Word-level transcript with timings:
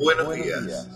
buenos 0.00 0.34
días. 0.34 0.88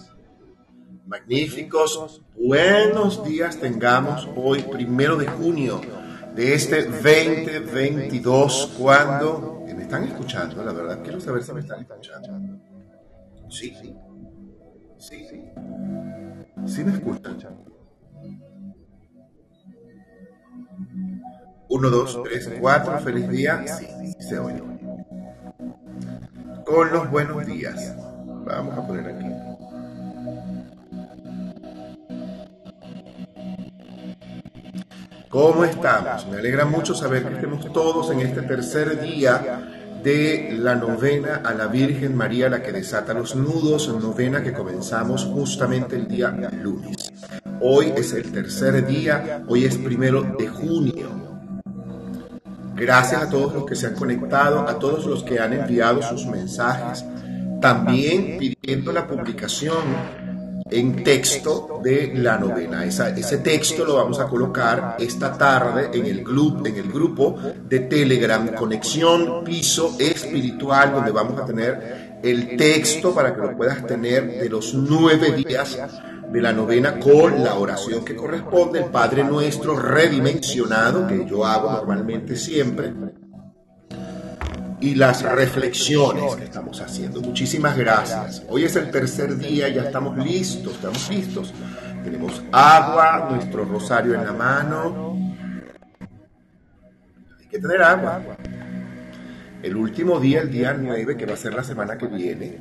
Magníficos, 1.06 2.22
buenos 2.34 3.22
días 3.24 3.58
tengamos 3.58 4.26
hoy, 4.34 4.62
primero 4.62 5.16
de 5.16 5.26
junio 5.26 5.80
de 6.34 6.54
este 6.54 6.84
2022, 6.84 8.74
cuando... 8.78 9.62
¿Me 9.66 9.82
están 9.82 10.04
escuchando? 10.04 10.64
La 10.64 10.72
verdad, 10.72 11.02
quiero 11.02 11.20
saber 11.20 11.42
si 11.42 11.52
me 11.52 11.60
están 11.60 11.80
escuchando. 11.82 12.58
Sí, 13.50 13.76
sí. 13.80 13.94
Sí, 14.98 15.26
sí. 15.28 15.44
Sí 16.66 16.84
me 16.84 16.92
escuchan. 16.94 17.36
1, 21.68 21.90
2, 21.90 22.22
3, 22.24 22.50
4, 22.60 22.98
feliz 23.00 23.28
día. 23.28 23.66
Sí, 23.66 23.86
se 24.20 24.38
oye. 24.38 24.62
Con 26.64 26.90
los 26.90 27.10
buenos 27.10 27.44
días. 27.44 27.94
Vamos 28.44 28.76
a 28.76 28.86
poner 28.86 29.06
aquí. 29.06 29.24
¿Cómo 35.30 35.64
estamos? 35.64 36.26
Me 36.28 36.38
alegra 36.38 36.64
mucho 36.64 36.94
saber 36.94 37.26
que 37.26 37.34
estemos 37.34 37.72
todos 37.72 38.10
en 38.10 38.20
este 38.20 38.42
tercer 38.42 39.00
día 39.00 39.98
de 40.02 40.56
la 40.58 40.74
novena 40.74 41.40
a 41.44 41.54
la 41.54 41.66
Virgen 41.66 42.14
María, 42.14 42.48
la 42.48 42.62
que 42.62 42.70
desata 42.70 43.14
los 43.14 43.34
nudos, 43.34 43.88
novena 43.88 44.42
que 44.42 44.52
comenzamos 44.52 45.24
justamente 45.24 45.96
el 45.96 46.06
día 46.06 46.30
lunes. 46.62 47.12
Hoy 47.60 47.92
es 47.96 48.12
el 48.12 48.30
tercer 48.30 48.86
día, 48.86 49.42
hoy 49.48 49.64
es 49.64 49.78
primero 49.78 50.22
de 50.22 50.46
junio. 50.46 51.08
Gracias 52.76 53.22
a 53.22 53.30
todos 53.30 53.54
los 53.54 53.64
que 53.64 53.74
se 53.74 53.86
han 53.86 53.94
conectado, 53.94 54.68
a 54.68 54.78
todos 54.78 55.06
los 55.06 55.22
que 55.22 55.40
han 55.40 55.52
enviado 55.52 56.02
sus 56.02 56.26
mensajes, 56.26 57.04
también 57.64 58.36
pidiendo 58.38 58.92
la 58.92 59.06
publicación 59.06 59.78
en 60.70 61.02
texto 61.02 61.80
de 61.82 62.12
la 62.14 62.36
novena. 62.36 62.84
ese 62.84 63.38
texto 63.38 63.86
lo 63.86 63.94
vamos 63.94 64.20
a 64.20 64.26
colocar 64.26 64.96
esta 64.98 65.32
tarde 65.32 65.88
en 65.94 66.04
el, 66.04 66.22
club, 66.22 66.66
en 66.66 66.76
el 66.76 66.92
grupo 66.92 67.38
de 67.66 67.80
Telegram, 67.80 68.54
Conexión 68.54 69.42
Piso 69.44 69.96
Espiritual, 69.98 70.92
donde 70.92 71.10
vamos 71.10 71.40
a 71.40 71.46
tener 71.46 72.20
el 72.22 72.54
texto 72.54 73.14
para 73.14 73.34
que 73.34 73.40
lo 73.40 73.56
puedas 73.56 73.86
tener 73.86 74.42
de 74.42 74.48
los 74.50 74.74
nueve 74.74 75.32
días 75.32 75.78
de 76.30 76.42
la 76.42 76.52
novena 76.52 77.00
con 77.00 77.42
la 77.42 77.54
oración 77.54 78.04
que 78.04 78.14
corresponde, 78.14 78.80
el 78.80 78.90
Padre 78.90 79.24
Nuestro 79.24 79.74
redimensionado, 79.74 81.06
que 81.06 81.24
yo 81.24 81.46
hago 81.46 81.72
normalmente 81.72 82.36
siempre, 82.36 82.92
y 84.84 84.94
las 84.94 85.22
reflexiones 85.22 86.36
que 86.36 86.44
estamos 86.44 86.78
haciendo. 86.82 87.22
Muchísimas 87.22 87.74
gracias. 87.74 88.42
Hoy 88.50 88.64
es 88.64 88.76
el 88.76 88.90
tercer 88.90 89.34
día, 89.38 89.66
ya 89.70 89.84
estamos 89.84 90.14
listos, 90.18 90.74
estamos 90.74 91.08
listos. 91.08 91.54
Tenemos 92.04 92.42
agua, 92.52 93.30
nuestro 93.30 93.64
rosario 93.64 94.14
en 94.14 94.26
la 94.26 94.34
mano. 94.34 95.16
Hay 97.40 97.46
que 97.48 97.58
tener 97.58 97.82
agua. 97.82 98.20
El 99.62 99.74
último 99.74 100.20
día, 100.20 100.42
el 100.42 100.50
día 100.50 100.74
9, 100.74 101.16
que 101.16 101.24
va 101.24 101.32
a 101.32 101.38
ser 101.38 101.54
la 101.54 101.64
semana 101.64 101.96
que 101.96 102.06
viene, 102.06 102.60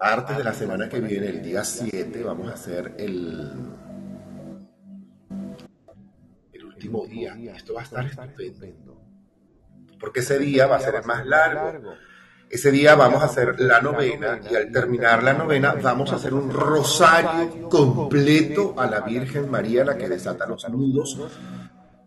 martes 0.00 0.36
de 0.36 0.42
la 0.42 0.52
semana 0.52 0.88
que 0.88 0.98
viene, 0.98 1.28
el 1.28 1.42
día 1.44 1.62
7, 1.62 2.24
vamos 2.24 2.50
a 2.50 2.54
hacer 2.54 2.96
el, 2.98 3.52
el 6.52 6.64
último 6.64 7.06
día. 7.06 7.36
Esto 7.54 7.74
va 7.74 7.82
a 7.82 7.84
estar 7.84 8.04
estupendo. 8.04 8.89
Porque 10.00 10.20
ese 10.20 10.38
día 10.38 10.66
va 10.66 10.76
a 10.76 10.80
ser 10.80 10.94
el 10.94 11.04
más 11.04 11.26
largo. 11.26 11.94
Ese 12.48 12.72
día 12.72 12.96
vamos 12.96 13.22
a 13.22 13.26
hacer 13.26 13.60
la 13.60 13.80
novena 13.80 14.40
y 14.50 14.56
al 14.56 14.72
terminar 14.72 15.22
la 15.22 15.34
novena 15.34 15.74
vamos 15.80 16.12
a 16.12 16.16
hacer 16.16 16.34
un 16.34 16.50
rosario 16.50 17.68
completo 17.68 18.74
a 18.76 18.86
la 18.86 19.02
Virgen 19.02 19.48
María, 19.48 19.84
la 19.84 19.96
que 19.96 20.08
desata 20.08 20.46
los 20.46 20.68
nudos, 20.68 21.16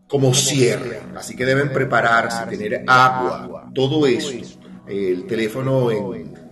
como 0.07 0.33
cierre. 0.33 0.99
Así 1.15 1.37
que 1.37 1.45
deben 1.45 1.71
prepararse, 1.71 2.45
tener 2.47 2.83
agua, 2.87 3.69
todo 3.73 4.05
esto. 4.05 4.45
El 4.85 5.25
teléfono 5.27 5.91
en 5.91 6.43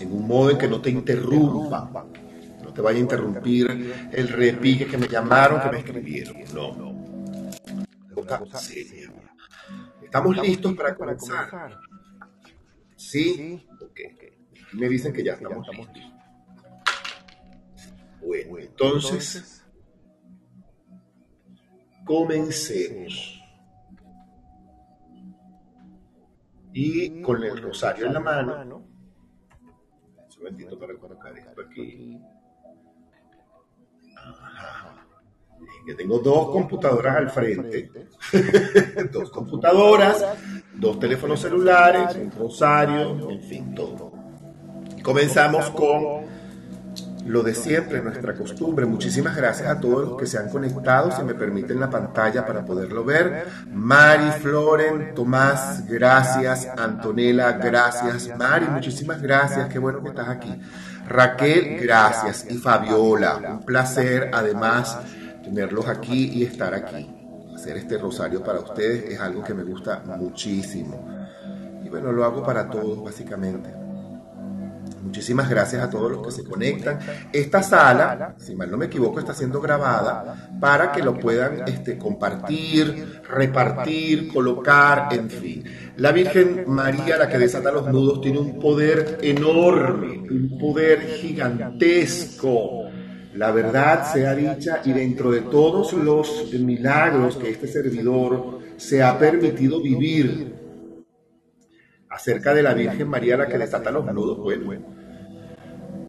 en 0.00 0.12
un 0.12 0.26
modo 0.26 0.50
en 0.50 0.58
que 0.58 0.68
no 0.68 0.80
te 0.80 0.90
interrumpa, 0.90 1.90
no 2.62 2.72
te 2.72 2.80
vaya 2.80 2.98
a 2.98 3.00
interrumpir 3.00 4.10
el 4.12 4.28
repique 4.28 4.86
que 4.86 4.98
me 4.98 5.08
llamaron, 5.08 5.60
que 5.60 5.70
me 5.70 5.78
escribieron. 5.78 6.36
No. 6.52 6.94
Estamos 10.14 10.36
listos 10.46 10.74
para 10.74 10.94
comenzar. 10.94 11.76
¿Sí? 12.94 13.66
Ok. 13.82 14.00
Me 14.74 14.88
dicen 14.88 15.12
que 15.12 15.24
ya 15.24 15.32
estamos 15.32 15.66
listos. 15.66 16.04
Bueno, 18.20 18.58
entonces, 18.60 19.64
comencemos. 22.04 23.42
Y 26.72 27.20
con 27.20 27.42
el 27.42 27.60
rosario 27.60 28.06
en 28.06 28.14
la 28.14 28.20
mano, 28.20 28.86
momentito 30.38 30.78
para 30.78 30.94
colocar 30.96 31.36
esto 31.36 31.60
aquí. 31.60 32.20
Que 35.84 35.94
tengo 35.94 36.18
dos 36.18 36.50
computadoras 36.50 37.16
al 37.16 37.30
frente, 37.30 37.90
dos 39.12 39.30
computadoras, 39.30 40.24
dos 40.74 40.98
teléfonos 40.98 41.40
celulares, 41.40 42.16
un 42.16 42.30
rosario, 42.30 43.30
en 43.30 43.42
fin, 43.42 43.74
todo. 43.74 44.12
Comenzamos 45.02 45.70
con 45.70 46.24
lo 47.26 47.42
de 47.42 47.54
siempre, 47.54 48.02
nuestra 48.02 48.34
costumbre. 48.34 48.86
Muchísimas 48.86 49.36
gracias 49.36 49.68
a 49.68 49.80
todos 49.80 50.08
los 50.08 50.18
que 50.18 50.26
se 50.26 50.38
han 50.38 50.50
conectado, 50.50 51.10
si 51.10 51.22
me 51.22 51.34
permiten 51.34 51.80
la 51.80 51.88
pantalla 51.90 52.44
para 52.44 52.64
poderlo 52.64 53.04
ver. 53.04 53.46
Mari, 53.72 54.30
Floren, 54.40 55.14
Tomás, 55.14 55.86
gracias. 55.86 56.68
Antonella, 56.76 57.52
gracias. 57.52 58.30
Mari, 58.36 58.66
muchísimas 58.66 59.22
gracias, 59.22 59.68
qué 59.68 59.78
bueno 59.78 60.02
que 60.02 60.08
estás 60.10 60.28
aquí. 60.28 60.54
Raquel, 61.08 61.78
gracias. 61.80 62.46
Y 62.50 62.58
Fabiola, 62.58 63.36
un 63.36 63.64
placer 63.64 64.30
además 64.32 64.98
tenerlos 65.44 65.86
aquí 65.86 66.30
y 66.34 66.44
estar 66.44 66.74
aquí. 66.74 67.08
Hacer 67.54 67.76
este 67.76 67.98
rosario 67.98 68.42
para 68.42 68.60
ustedes 68.60 69.12
es 69.12 69.20
algo 69.20 69.44
que 69.44 69.54
me 69.54 69.62
gusta 69.62 70.02
muchísimo. 70.04 71.06
Y 71.84 71.88
bueno, 71.88 72.10
lo 72.10 72.24
hago 72.24 72.42
para 72.42 72.68
todos 72.68 73.04
básicamente. 73.04 73.84
Muchísimas 75.04 75.48
gracias 75.48 75.82
a 75.82 75.90
todos 75.90 76.10
los 76.10 76.26
que 76.26 76.32
se 76.32 76.44
conectan. 76.44 76.98
Esta 77.32 77.62
sala, 77.62 78.34
si 78.38 78.56
mal 78.56 78.70
no 78.70 78.78
me 78.78 78.86
equivoco, 78.86 79.20
está 79.20 79.34
siendo 79.34 79.60
grabada 79.60 80.48
para 80.58 80.90
que 80.90 81.02
lo 81.02 81.18
puedan 81.18 81.68
este, 81.68 81.98
compartir, 81.98 83.20
repartir, 83.28 84.32
colocar, 84.32 85.08
en 85.12 85.28
fin. 85.30 85.64
La 85.98 86.10
Virgen 86.10 86.64
María, 86.66 87.18
la 87.18 87.28
que 87.28 87.38
desata 87.38 87.70
los 87.70 87.86
nudos, 87.88 88.22
tiene 88.22 88.38
un 88.38 88.58
poder 88.58 89.18
enorme, 89.22 90.26
un 90.28 90.58
poder 90.58 91.02
gigantesco. 91.02 92.88
La 93.34 93.50
verdad 93.50 94.12
sea 94.12 94.34
dicha 94.34 94.80
y 94.84 94.92
dentro 94.92 95.30
de 95.30 95.42
todos 95.42 95.92
los 95.92 96.52
milagros 96.52 97.36
que 97.36 97.50
este 97.50 97.66
servidor 97.66 98.60
se 98.76 99.02
ha 99.02 99.18
permitido 99.18 99.80
vivir, 99.82 100.54
acerca 102.14 102.54
de 102.54 102.62
la 102.62 102.74
Virgen 102.74 103.08
María, 103.08 103.36
la 103.36 103.48
que 103.48 103.58
desata 103.58 103.90
los 103.90 104.04
nudos. 104.12 104.38
Bueno, 104.38 104.82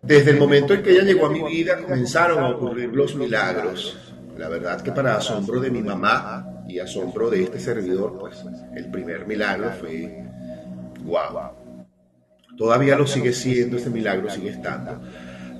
desde 0.03 0.31
el 0.31 0.37
momento 0.37 0.73
en 0.73 0.83
que 0.83 0.91
ella 0.91 1.03
llegó 1.03 1.25
a 1.25 1.31
mi 1.31 1.41
vida 1.41 1.81
comenzaron 1.81 2.43
a 2.43 2.49
ocurrir 2.49 2.89
los 2.95 3.15
milagros. 3.15 3.97
La 4.37 4.47
verdad 4.47 4.81
que 4.81 4.91
para 4.91 5.15
asombro 5.15 5.59
de 5.59 5.71
mi 5.71 5.81
mamá 5.81 6.63
y 6.67 6.77
asombro 6.79 7.29
de 7.29 7.43
este 7.43 7.59
servidor, 7.59 8.17
pues 8.19 8.43
el 8.75 8.91
primer 8.91 9.25
milagro 9.25 9.71
fue 9.79 10.23
guau. 11.03 11.53
Todavía 12.55 12.95
lo 12.95 13.07
sigue 13.07 13.33
siendo, 13.33 13.77
ese 13.77 13.89
milagro 13.89 14.29
sigue 14.29 14.49
estando. 14.49 15.01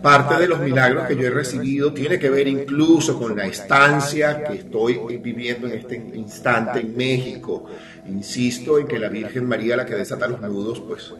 Parte 0.06 0.36
de 0.36 0.48
los 0.48 0.60
milagros 0.60 1.08
que 1.08 1.16
yo 1.16 1.24
he 1.24 1.32
recibido 1.32 1.92
tiene 1.92 2.20
que 2.20 2.30
ver 2.30 2.48
incluso 2.48 3.18
con 3.18 3.36
la 3.36 3.48
estancia 3.48 4.44
que 4.44 4.58
estoy 4.58 5.00
viviendo 5.18 5.66
en 5.66 5.80
este 5.80 5.96
instante 5.96 6.82
en 6.82 6.96
México. 6.96 7.66
Insisto 8.08 8.78
en 8.78 8.86
que 8.86 9.00
la 9.00 9.10
Virgen 9.10 9.48
María, 9.48 9.76
la 9.76 9.84
que 9.84 9.96
desata 9.96 10.28
los 10.28 10.40
nudos, 10.42 10.80
pues 10.82 11.12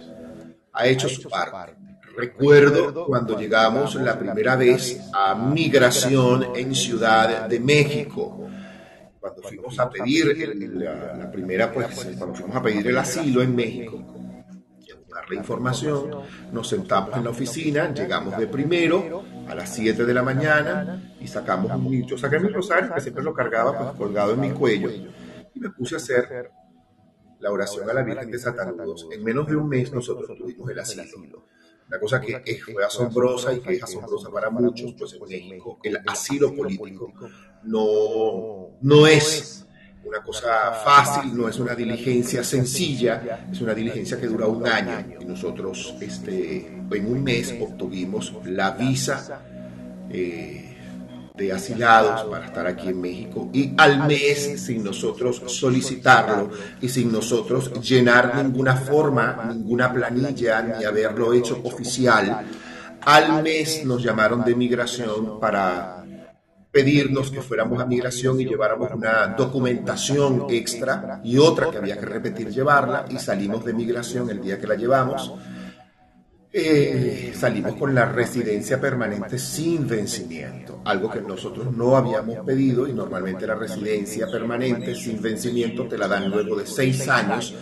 ha 0.72 0.86
hecho 0.86 1.10
su 1.10 1.28
parte. 1.28 1.74
Recuerdo 2.16 3.08
cuando 3.08 3.40
llegamos 3.40 3.96
la 3.96 4.20
primera 4.20 4.56
vez 4.56 5.02
a 5.12 5.34
migración 5.34 6.50
en 6.56 6.76
Ciudad 6.76 7.50
de 7.50 7.60
México. 7.60 8.48
Cuando 9.20 9.42
fuimos 9.42 9.80
a 9.80 9.90
pedir 9.90 10.28
la, 10.76 11.32
primera, 11.32 11.74
pues, 11.74 11.88
cuando 12.20 12.36
fuimos 12.36 12.56
a 12.56 12.62
pedir 12.62 12.86
el 12.86 12.98
asilo 13.00 13.42
en 13.42 13.56
México 13.56 14.25
la 15.30 15.36
información, 15.36 16.12
nos 16.52 16.68
sentamos 16.68 17.16
en 17.16 17.24
la 17.24 17.30
oficina, 17.30 17.94
llegamos 17.94 18.38
de 18.38 18.48
primero 18.48 19.24
a 19.48 19.56
las 19.56 19.74
7 19.74 20.06
de 20.06 20.14
la 20.14 20.24
mañana 20.24 21.16
y 21.20 21.28
sacamos 21.28 21.72
un 21.72 21.90
nicho. 21.90 22.18
Saqué 22.18 22.40
mi 22.40 22.50
rosario, 22.50 22.94
que 22.94 23.02
siempre 23.02 23.24
lo 23.24 23.34
cargaba 23.34 23.78
pues, 23.78 23.98
colgado 23.98 24.34
en 24.34 24.42
mi 24.42 24.52
cuello, 24.52 24.90
y 24.90 25.60
me 25.60 25.70
puse 25.70 25.96
a 25.96 25.98
hacer 25.98 26.52
la 27.40 27.52
oración 27.52 27.90
a 27.90 27.94
la 27.94 28.04
Virgen 28.04 28.32
de 28.32 28.40
Satanudos. 28.40 29.08
En 29.12 29.24
menos 29.24 29.48
de 29.48 29.56
un 29.56 29.68
mes 29.68 29.92
nosotros 29.92 30.38
tuvimos 30.38 30.70
el 30.70 30.80
asilo. 30.80 31.48
Una 31.88 32.00
cosa 32.00 32.20
que 32.20 32.42
fue 32.58 32.84
asombrosa 32.84 33.54
y 33.54 33.60
que 33.60 33.74
es 33.74 33.84
asombrosa 33.84 34.32
para 34.32 34.50
muchos, 34.50 34.96
pues 34.98 35.14
en 35.14 35.50
México 35.50 35.80
el 35.84 36.00
asilo 36.08 36.56
político 36.56 37.14
no, 37.64 38.78
no 38.82 39.08
es 39.08 39.65
una 40.06 40.22
cosa 40.22 40.72
fácil, 40.84 41.36
no 41.36 41.50
es 41.50 41.60
una 41.60 41.74
diligencia 41.74 42.44
sencilla, 42.44 43.48
es 43.52 43.60
una 43.60 43.74
diligencia 43.74 44.20
que 44.20 44.28
dura 44.28 44.46
un 44.46 44.66
año. 44.68 45.04
Y 45.20 45.26
nosotros 45.26 45.96
este, 46.00 46.68
en 46.92 47.06
un 47.06 47.24
mes 47.24 47.56
obtuvimos 47.60 48.34
la 48.46 48.72
visa 48.72 49.42
eh, 50.10 50.78
de 51.36 51.52
asilados 51.52 52.24
para 52.30 52.46
estar 52.46 52.68
aquí 52.68 52.90
en 52.90 53.02
México 53.02 53.50
y 53.52 53.74
al 53.78 54.08
mes, 54.08 54.62
sin 54.64 54.84
nosotros 54.84 55.42
solicitarlo 55.48 56.50
y 56.80 56.88
sin 56.88 57.12
nosotros 57.12 57.74
llenar 57.82 58.42
ninguna 58.42 58.76
forma, 58.76 59.44
ninguna 59.54 59.92
planilla, 59.92 60.62
ni 60.62 60.86
haberlo 60.86 61.34
hecho 61.34 61.60
oficial, 61.64 62.46
al 63.02 63.44
mes 63.44 63.84
nos 63.86 64.02
llamaron 64.02 64.46
de 64.46 64.56
migración 64.56 65.40
para 65.40 66.05
pedirnos 66.76 67.32
que 67.32 67.42
fuéramos 67.42 67.82
a 67.82 67.86
migración 67.86 68.42
y 68.42 68.46
lleváramos 68.46 68.92
una 68.92 69.28
documentación 69.28 70.48
extra 70.50 71.22
y 71.24 71.38
otra 71.38 71.72
que 71.72 71.78
había 71.78 71.98
que 71.98 72.06
repetir 72.06 72.50
llevarla 72.50 73.06
y 73.10 73.18
salimos 73.18 73.64
de 73.64 73.72
migración 73.72 74.30
el 74.30 74.42
día 74.42 74.60
que 74.60 74.68
la 74.68 74.76
llevamos. 74.76 75.34
Eh, 76.52 77.32
salimos 77.34 77.76
con 77.76 77.96
la 77.96 78.04
residencia 78.04 78.82
permanente 78.82 79.40
sin 79.40 79.88
vencimiento, 79.88 80.82
algo 80.84 81.10
que 81.10 81.22
nosotros 81.22 81.74
no 81.74 81.96
habíamos 81.96 82.46
pedido 82.46 82.90
y 82.90 82.92
normalmente 82.92 83.48
la 83.48 83.56
residencia 83.56 84.28
permanente 84.30 84.96
sin 84.96 85.22
vencimiento 85.22 85.88
te 85.88 85.98
la 85.98 86.10
dan 86.10 86.30
luego 86.30 86.58
de 86.58 86.68
seis 86.68 87.08
años 87.08 87.56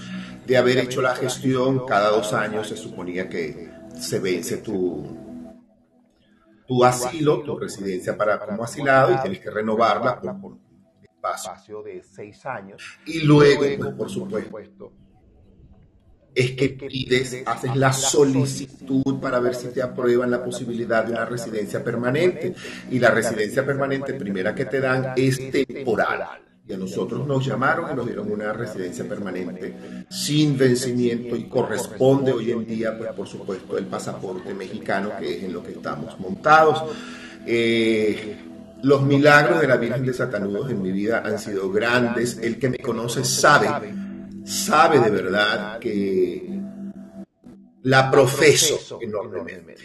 de 0.44 0.57
haber 0.57 0.80
hecho 0.80 1.04
la 1.04 1.16
gestión, 1.16 1.86
cada 1.86 2.09
dos 2.09 2.33
años 2.33 2.68
se 2.68 2.77
suponía 2.77 3.30
que 3.30 3.69
se 3.95 4.18
vence 4.19 4.57
tu, 4.57 5.32
tu 6.73 6.83
asilo, 6.83 7.41
tu 7.41 7.57
residencia 7.57 8.17
para 8.17 8.39
como 8.39 8.63
asilado 8.63 9.13
y 9.13 9.17
tienes 9.21 9.39
que 9.39 9.51
renovarla 9.51 10.19
por, 10.19 10.53
un 10.53 10.59
espacio 11.01 11.83
de 11.83 12.03
seis 12.03 12.45
años. 12.45 12.99
Y 13.05 13.21
luego, 13.21 13.61
pues, 13.77 13.95
por 13.95 14.09
supuesto, 14.09 14.91
es 16.33 16.51
que 16.51 16.69
pides, 16.69 17.43
haces 17.45 17.75
la 17.75 17.93
solicitud 17.93 19.19
para 19.19 19.39
ver 19.39 19.53
si 19.53 19.67
te 19.67 19.81
aprueban 19.81 20.31
la 20.31 20.43
posibilidad 20.43 21.05
de 21.05 21.11
una 21.11 21.25
residencia 21.25 21.83
permanente. 21.83 22.55
Y 22.89 22.99
la 22.99 23.11
residencia 23.11 23.65
permanente 23.65 24.15
primera 24.15 24.55
que 24.55 24.65
te 24.65 24.79
dan 24.79 25.13
es 25.15 25.51
temporal. 25.51 26.41
Y 26.65 26.71
a 26.71 26.77
nosotros 26.77 27.27
nos 27.27 27.45
llamaron 27.45 27.92
y 27.92 27.95
nos 27.95 28.06
dieron 28.06 28.31
una 28.31 28.54
residencia 28.54 29.07
permanente 29.07 30.06
sin 30.10 30.57
vencimiento 30.57 31.36
y 31.36 31.50
corresponde 31.50 32.31
hoy 32.31 32.51
en 32.51 32.65
día, 32.65 32.98
pues 32.98 33.12
por 33.12 33.27
supuesto, 33.27 33.77
el 33.77 33.86
pasaporte 33.86 34.54
mexicano, 34.54 35.12
que 35.19 35.38
es 35.38 35.44
en 35.44 35.51
lo 35.51 35.62
que 35.62 35.74
estamos 35.74 36.18
montados. 36.19 36.83
Eh, 37.45 38.38
los 38.83 39.01
milagros 39.01 39.60
de 39.60 39.68
la 39.68 39.75
Virgen 39.75 40.06
de 40.06 40.13
Satanudos 40.13 40.71
en 40.71 40.81
mi 40.81 40.92
vida 40.92 41.21
han 41.25 41.38
sido 41.38 41.69
grandes. 41.69 42.38
El 42.38 42.57
que 42.57 42.69
me 42.69 42.77
conoce 42.77 43.25
sabe, 43.25 43.69
sabe 44.45 45.00
de 45.00 45.09
verdad 45.09 45.80
que 45.80 46.62
la 47.83 48.09
profeso 48.09 49.00
enormemente. 49.01 49.75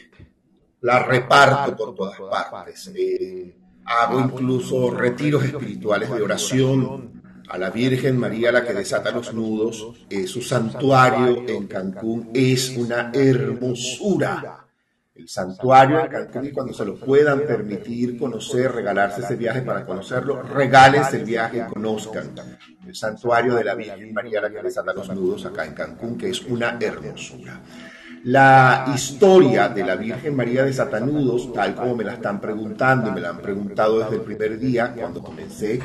La 0.81 1.01
reparto 1.01 1.77
por 1.77 1.95
todas 1.95 2.19
partes. 2.51 2.93
Eh, 2.95 3.57
Hago 3.89 4.21
incluso 4.21 4.91
retiros 4.91 5.45
espirituales 5.45 6.11
de 6.11 6.23
oración 6.23 7.23
a 7.49 7.57
la 7.57 7.71
Virgen 7.71 8.19
María, 8.19 8.53
la 8.53 8.63
que 8.63 8.75
desata 8.75 9.11
los 9.11 9.33
nudos. 9.33 9.95
Eh, 10.11 10.27
su 10.27 10.43
santuario 10.43 11.45
en 11.49 11.67
Cancún 11.67 12.31
es 12.35 12.77
una 12.77 13.11
hermosura. 13.15 14.67
El 15.15 15.27
santuario 15.27 16.01
en 16.01 16.09
Cancún, 16.09 16.45
y 16.45 16.53
cuando 16.53 16.75
se 16.75 16.85
lo 16.85 16.97
puedan 16.97 17.41
permitir 17.41 18.19
conocer, 18.19 18.73
regalarse 18.73 19.23
ese 19.23 19.37
viaje 19.37 19.63
para 19.63 19.85
conocerlo, 19.85 20.43
regales 20.43 21.13
el 21.15 21.25
viaje 21.25 21.65
y 21.67 21.73
conozcan 21.73 22.35
el 22.87 22.95
santuario 22.95 23.55
de 23.55 23.65
la 23.65 23.75
Virgen 23.75 24.13
María, 24.13 24.43
la 24.43 24.51
que 24.51 24.63
desata 24.63 24.93
los 24.93 25.09
nudos 25.09 25.47
acá 25.47 25.65
en 25.65 25.73
Cancún, 25.73 26.19
que 26.19 26.29
es 26.29 26.43
una 26.43 26.79
hermosura. 26.79 27.63
La 28.25 28.93
historia 28.95 29.69
de 29.69 29.85
la 29.85 29.95
Virgen 29.95 30.35
María 30.35 30.65
de 30.65 30.73
Satanudos, 30.73 31.53
tal 31.53 31.75
como 31.75 31.95
me 31.95 32.05
la 32.05 32.15
están 32.15 32.41
preguntando, 32.41 33.13
me 33.13 33.21
la 33.21 33.31
han 33.31 33.39
preguntado 33.39 34.01
desde 34.01 34.17
el 34.17 34.23
primer 34.23 34.59
día, 34.59 34.93
cuando 34.93 35.23
comencé 35.23 35.81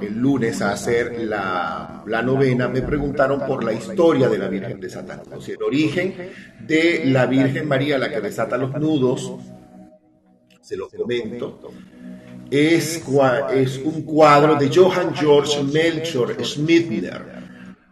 el 0.00 0.18
lunes 0.18 0.60
a 0.62 0.72
hacer 0.72 1.24
la, 1.24 2.02
novena, 2.24 2.68
me 2.68 2.82
preguntaron 2.82 3.40
por 3.46 3.64
la 3.64 3.72
historia 3.72 4.28
de 4.28 4.38
la 4.38 4.48
Virgen 4.48 4.80
de 4.80 4.90
Satanudos, 4.90 5.48
el 5.48 5.62
origen 5.62 6.14
de 6.60 7.04
la 7.06 7.26
Virgen 7.26 7.68
María, 7.68 7.98
la 7.98 8.10
que 8.10 8.20
desata 8.20 8.58
los 8.58 8.72
nudos, 8.74 9.32
se 10.60 10.76
lo 10.76 10.88
comento, 10.88 11.60
es, 12.50 13.02
es 13.54 13.78
un 13.78 14.02
cuadro 14.02 14.56
de 14.56 14.68
Johann 14.74 15.14
George 15.14 15.62
Melchior 15.62 16.36
Schmidtner, 16.44 17.35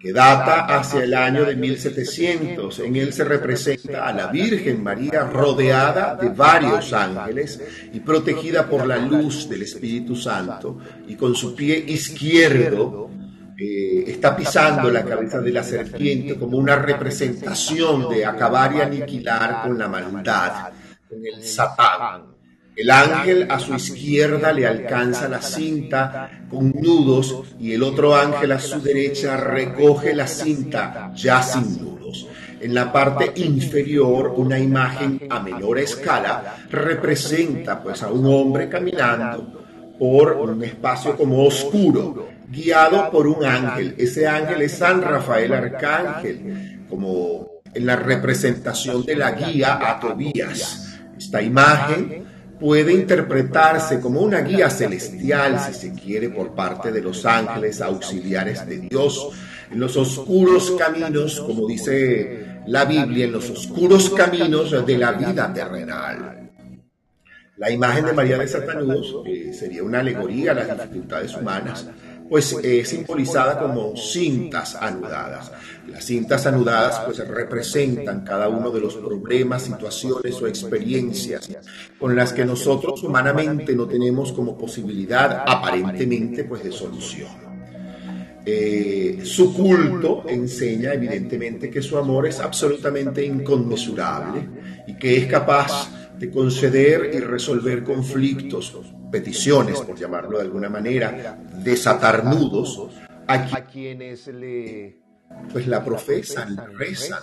que 0.04 0.12
data 0.12 0.66
hacia 0.66 1.04
el 1.04 1.14
año 1.14 1.46
de 1.46 1.56
1700. 1.56 2.78
En 2.80 2.96
él 2.96 3.14
se 3.14 3.24
representa 3.24 4.06
a 4.06 4.12
la 4.12 4.26
Virgen 4.26 4.82
María 4.82 5.24
rodeada 5.24 6.14
de 6.14 6.28
varios 6.28 6.92
ángeles 6.92 7.58
y 7.90 8.00
protegida 8.00 8.68
por 8.68 8.86
la 8.86 8.98
luz 8.98 9.48
del 9.48 9.62
Espíritu 9.62 10.14
Santo 10.14 10.78
y 11.08 11.14
con 11.16 11.34
su 11.34 11.54
pie 11.54 11.82
izquierdo 11.88 13.08
eh, 13.56 14.04
está 14.06 14.36
pisando 14.36 14.90
la 14.90 15.06
cabeza 15.06 15.40
de 15.40 15.52
la 15.52 15.64
serpiente 15.64 16.38
como 16.38 16.58
una 16.58 16.76
representación 16.76 18.06
de 18.10 18.26
acabar 18.26 18.76
y 18.76 18.82
aniquilar 18.82 19.62
con 19.62 19.78
la 19.78 19.88
maldad, 19.88 20.68
con 21.08 21.24
el 21.24 21.42
Satán. 21.42 22.33
El 22.76 22.90
ángel 22.90 23.46
a 23.48 23.60
su 23.60 23.74
izquierda 23.74 24.52
le 24.52 24.66
alcanza 24.66 25.28
la 25.28 25.40
cinta 25.40 26.30
con 26.50 26.70
nudos 26.70 27.54
y 27.60 27.72
el 27.72 27.82
otro 27.84 28.16
ángel 28.16 28.50
a 28.50 28.58
su 28.58 28.80
derecha 28.80 29.36
recoge 29.36 30.12
la 30.12 30.26
cinta 30.26 31.12
ya 31.14 31.40
sin 31.40 31.80
nudos. 31.80 32.26
En 32.60 32.74
la 32.74 32.92
parte 32.92 33.32
inferior, 33.36 34.34
una 34.36 34.58
imagen 34.58 35.20
a 35.30 35.38
menor 35.38 35.78
escala 35.78 36.64
representa 36.70 37.80
pues 37.80 38.02
a 38.02 38.10
un 38.10 38.26
hombre 38.26 38.68
caminando 38.68 39.62
por 39.98 40.32
un 40.32 40.64
espacio 40.64 41.16
como 41.16 41.44
oscuro, 41.44 42.28
guiado 42.48 43.10
por 43.10 43.28
un 43.28 43.44
ángel. 43.44 43.94
Ese 43.98 44.26
ángel 44.26 44.62
es 44.62 44.72
San 44.72 45.00
Rafael 45.00 45.52
Arcángel, 45.52 46.86
como 46.88 47.60
en 47.72 47.86
la 47.86 47.96
representación 47.96 49.04
de 49.04 49.14
la 49.14 49.32
guía 49.32 49.78
a 49.80 50.00
Tobías. 50.00 50.98
Esta 51.16 51.40
imagen 51.40 52.33
puede 52.58 52.92
interpretarse 52.92 54.00
como 54.00 54.20
una 54.20 54.40
guía 54.40 54.70
celestial, 54.70 55.60
si 55.60 55.74
se 55.74 55.92
quiere, 55.92 56.30
por 56.30 56.54
parte 56.54 56.92
de 56.92 57.00
los 57.02 57.24
ángeles 57.26 57.80
auxiliares 57.80 58.66
de 58.66 58.78
Dios, 58.78 59.30
en 59.70 59.80
los 59.80 59.96
oscuros 59.96 60.72
caminos, 60.72 61.40
como 61.40 61.66
dice 61.66 62.62
la 62.66 62.84
Biblia, 62.84 63.26
en 63.26 63.32
los 63.32 63.50
oscuros 63.50 64.10
caminos 64.10 64.86
de 64.86 64.98
la 64.98 65.12
vida 65.12 65.52
terrenal. 65.52 66.50
La 67.56 67.70
imagen 67.70 68.06
de 68.06 68.12
María 68.12 68.36
de 68.36 68.48
Satanudos 68.48 69.14
eh, 69.26 69.52
sería 69.52 69.84
una 69.84 70.00
alegoría 70.00 70.50
a 70.50 70.54
las 70.54 70.68
dificultades 70.76 71.36
humanas, 71.36 71.86
pues 72.28 72.56
es 72.62 72.88
simbolizada 72.88 73.58
como 73.58 73.96
cintas 73.96 74.74
anudadas. 74.76 75.52
Las 75.88 76.04
cintas 76.04 76.46
anudadas 76.46 77.00
pues 77.00 77.26
representan 77.28 78.24
cada 78.24 78.48
uno 78.48 78.70
de 78.70 78.80
los 78.80 78.94
problemas, 78.96 79.62
situaciones 79.62 80.40
o 80.40 80.46
experiencias 80.46 81.50
con 81.98 82.16
las 82.16 82.32
que 82.32 82.44
nosotros 82.44 83.02
humanamente 83.02 83.74
no 83.74 83.86
tenemos 83.86 84.32
como 84.32 84.56
posibilidad 84.56 85.44
aparentemente 85.46 86.44
pues 86.44 86.64
de 86.64 86.72
solución. 86.72 87.44
Eh, 88.46 89.20
su 89.24 89.54
culto 89.54 90.24
enseña 90.28 90.92
evidentemente 90.92 91.70
que 91.70 91.80
su 91.80 91.96
amor 91.96 92.26
es 92.26 92.40
absolutamente 92.40 93.24
inconmensurable 93.24 94.46
y 94.86 94.94
que 94.96 95.16
es 95.16 95.26
capaz 95.26 95.90
de 96.18 96.30
conceder 96.30 97.10
y 97.14 97.20
resolver 97.20 97.82
conflictos, 97.82 98.74
peticiones, 99.14 99.80
por 99.80 99.96
llamarlo 99.96 100.38
de 100.38 100.44
alguna 100.44 100.68
manera, 100.68 101.38
desatar 101.62 102.24
nudos 102.24 102.90
a 103.28 103.64
quienes 103.64 104.26
le 104.26 104.98
pues 105.52 105.68
la 105.68 105.84
profesan, 105.84 106.56
la 106.56 106.66
rezan. 106.66 107.22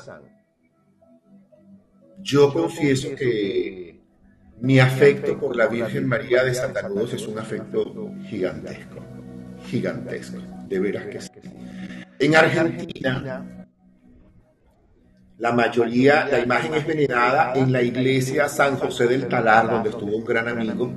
Yo 2.19 2.53
confieso 2.53 3.09
que 3.13 3.99
mi 4.61 4.79
afecto 4.79 5.37
por 5.37 5.53
la 5.53 5.67
Virgen 5.67 6.07
María 6.07 6.45
de 6.45 6.53
Satanudos 6.53 7.11
es 7.13 7.27
un 7.27 7.37
afecto 7.37 8.09
gigantesco, 8.23 9.03
gigantesco, 9.65 10.37
de 10.69 10.79
veras 10.79 11.05
que 11.07 11.19
sí. 11.19 11.29
En 12.19 12.35
Argentina, 12.35 13.67
la 15.39 15.51
mayoría, 15.51 16.25
la 16.25 16.39
imagen 16.39 16.73
es 16.75 16.87
venerada 16.87 17.51
en 17.55 17.69
la 17.73 17.81
iglesia 17.81 18.47
San 18.47 18.77
José 18.77 19.07
del 19.07 19.27
Talar, 19.27 19.69
donde 19.69 19.89
estuvo 19.89 20.15
un 20.15 20.23
gran 20.23 20.47
amigo, 20.47 20.89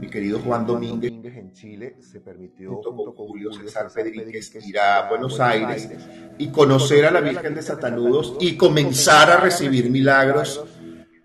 mi 0.00 0.08
querido 0.08 0.38
Juan 0.40 0.66
Domínguez 0.66 1.12
en 1.12 1.52
Chile, 1.52 1.96
se 2.00 2.20
permitió 2.20 2.74
junto 2.74 3.14
con 3.14 3.26
Julio 3.26 3.52
César 3.52 3.88
ir 4.64 4.78
a 4.78 5.08
Buenos 5.08 5.40
Aires 5.40 5.88
y 6.38 6.48
conocer 6.48 7.06
a 7.06 7.10
la 7.10 7.20
Virgen 7.20 7.54
de 7.54 7.62
Satanudos 7.62 8.36
y 8.40 8.56
comenzar 8.56 9.30
a 9.30 9.36
recibir 9.38 9.90
milagros 9.90 10.64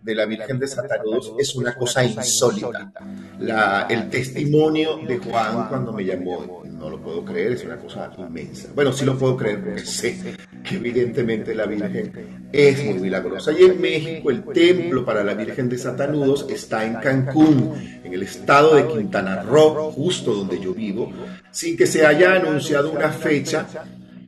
de 0.01 0.15
la 0.15 0.25
Virgen 0.25 0.59
de 0.59 0.67
Satanudos 0.67 1.33
es 1.37 1.55
una 1.55 1.75
cosa 1.75 2.03
insólita. 2.03 2.91
La, 3.39 3.87
el 3.89 4.09
testimonio 4.09 4.97
de 4.97 5.17
Juan 5.17 5.69
cuando 5.69 5.93
me 5.93 6.03
llamó, 6.03 6.62
no 6.83 6.89
lo 6.89 6.99
puedo 6.99 7.23
creer, 7.23 7.53
es 7.53 7.63
una 7.63 7.77
cosa 7.77 8.11
inmensa. 8.17 8.67
Bueno, 8.75 8.91
sí 8.91 9.05
lo 9.05 9.17
puedo 9.17 9.37
creer 9.37 9.63
porque 9.63 9.85
sé 9.85 10.35
que 10.67 10.75
evidentemente 10.75 11.55
la 11.55 11.65
Virgen 11.65 12.49
es 12.51 12.83
muy 12.83 12.99
milagrosa. 12.99 13.53
Y 13.53 13.63
en 13.63 13.79
México 13.79 14.29
el 14.29 14.43
templo 14.43 15.05
para 15.05 15.23
la 15.23 15.33
Virgen 15.33 15.69
de 15.69 15.77
Satanudos 15.77 16.45
está 16.49 16.85
en 16.85 16.95
Cancún, 16.95 17.73
en 18.03 18.13
el 18.13 18.23
estado 18.23 18.75
de 18.75 18.85
Quintana 18.87 19.43
Roo, 19.43 19.91
justo 19.91 20.33
donde 20.33 20.59
yo 20.59 20.73
vivo, 20.73 21.09
sin 21.51 21.77
que 21.77 21.87
se 21.87 22.05
haya 22.05 22.33
anunciado 22.33 22.91
una 22.91 23.09
fecha 23.09 23.65